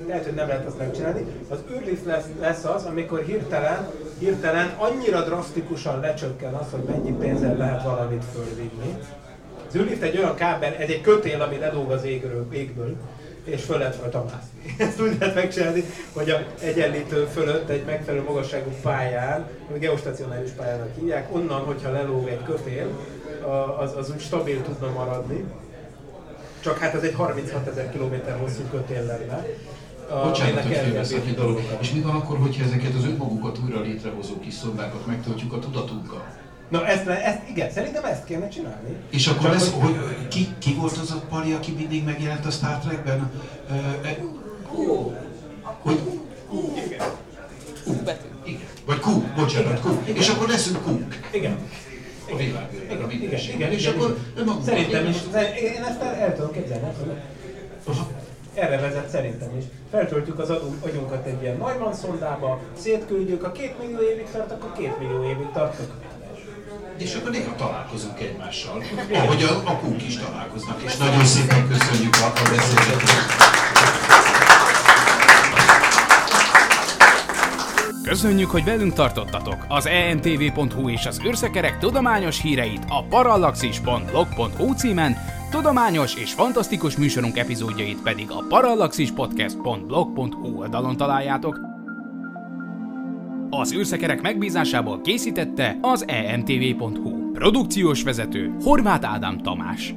[0.06, 1.26] Lehet, hogy nem lehet azt megcsinálni.
[1.48, 7.56] Az űrlift lesz, lesz az, amikor hirtelen, hirtelen annyira drasztikusan lecsökken az, hogy mennyi pénzzel
[7.56, 8.98] lehet valamit fölvinni.
[9.68, 12.96] Az űrlift egy olyan kábel, ez egy kötél, ami ledóg az égről, égből,
[13.44, 14.74] és föl lehet rajta mászni.
[14.84, 20.90] Ezt úgy lehet megcsinálni, hogy a egyenlítő fölött egy megfelelő magasságú pályán, ami geostacionáris pályának
[20.98, 22.86] hívják, onnan, hogyha lelóg egy kötél,
[23.80, 25.44] az, az úgy stabil tudna maradni.
[26.60, 29.46] Csak hát ez egy 36 ezer kilométer hosszú kötél lenne.
[30.10, 31.60] A- Bocsánat, hogy félbeszak egy dolog.
[31.80, 36.24] És mi van akkor, hogyha ezeket az önmagukat újra létrehozó kis szobákat megtöltjük a tudatunkkal?
[36.68, 38.96] Na ezt, ezt, igen, szerintem ezt kéne csinálni.
[39.10, 42.46] És akkor Csak lesz, hogy- hogy ki, ki volt az a pali, aki mindig megjelent
[42.46, 43.30] a Star Trekben?
[43.70, 43.74] Ö,
[44.06, 44.18] e,
[45.82, 45.98] hogy
[46.86, 48.60] igen.
[48.86, 49.88] Vagy Q, bocsánat, Q.
[50.12, 51.06] És akkor leszünk Q.
[51.32, 51.58] Igen.
[52.28, 54.62] A a Igen, igen, igen, És igen, akkor igen.
[54.64, 55.16] Szerintem is,
[55.76, 56.86] én ezt el, el tudom képzelni.
[58.54, 59.64] Erre vezet szerintem is.
[59.90, 64.72] Feltöltjük az adunk, agyunkat egy ilyen Neumann szondába, szétküldjük, a két millió évig tart, akkor
[64.72, 65.80] két millió évig tart.
[66.96, 68.82] És akkor néha találkozunk egymással,
[69.22, 70.82] ahogy a, a kúk is találkoznak.
[70.82, 73.52] És nagyon szépen köszönjük a, a beszélgetést.
[78.02, 79.66] Köszönjük, hogy velünk tartottatok!
[79.68, 85.16] Az emtv.hu és az űrszekerek tudományos híreit a parallaxis.blog.hu címen,
[85.54, 91.60] tudományos és fantasztikus műsorunk epizódjait pedig a parallaxispodcast.blog.hu oldalon találjátok.
[93.50, 97.32] Az űrszekerek megbízásából készítette az emtv.hu.
[97.32, 99.94] Produkciós vezető Horváth Ádám Tamás.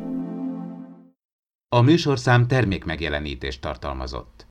[1.76, 4.45] A műsorszám termék megjelenítést tartalmazott.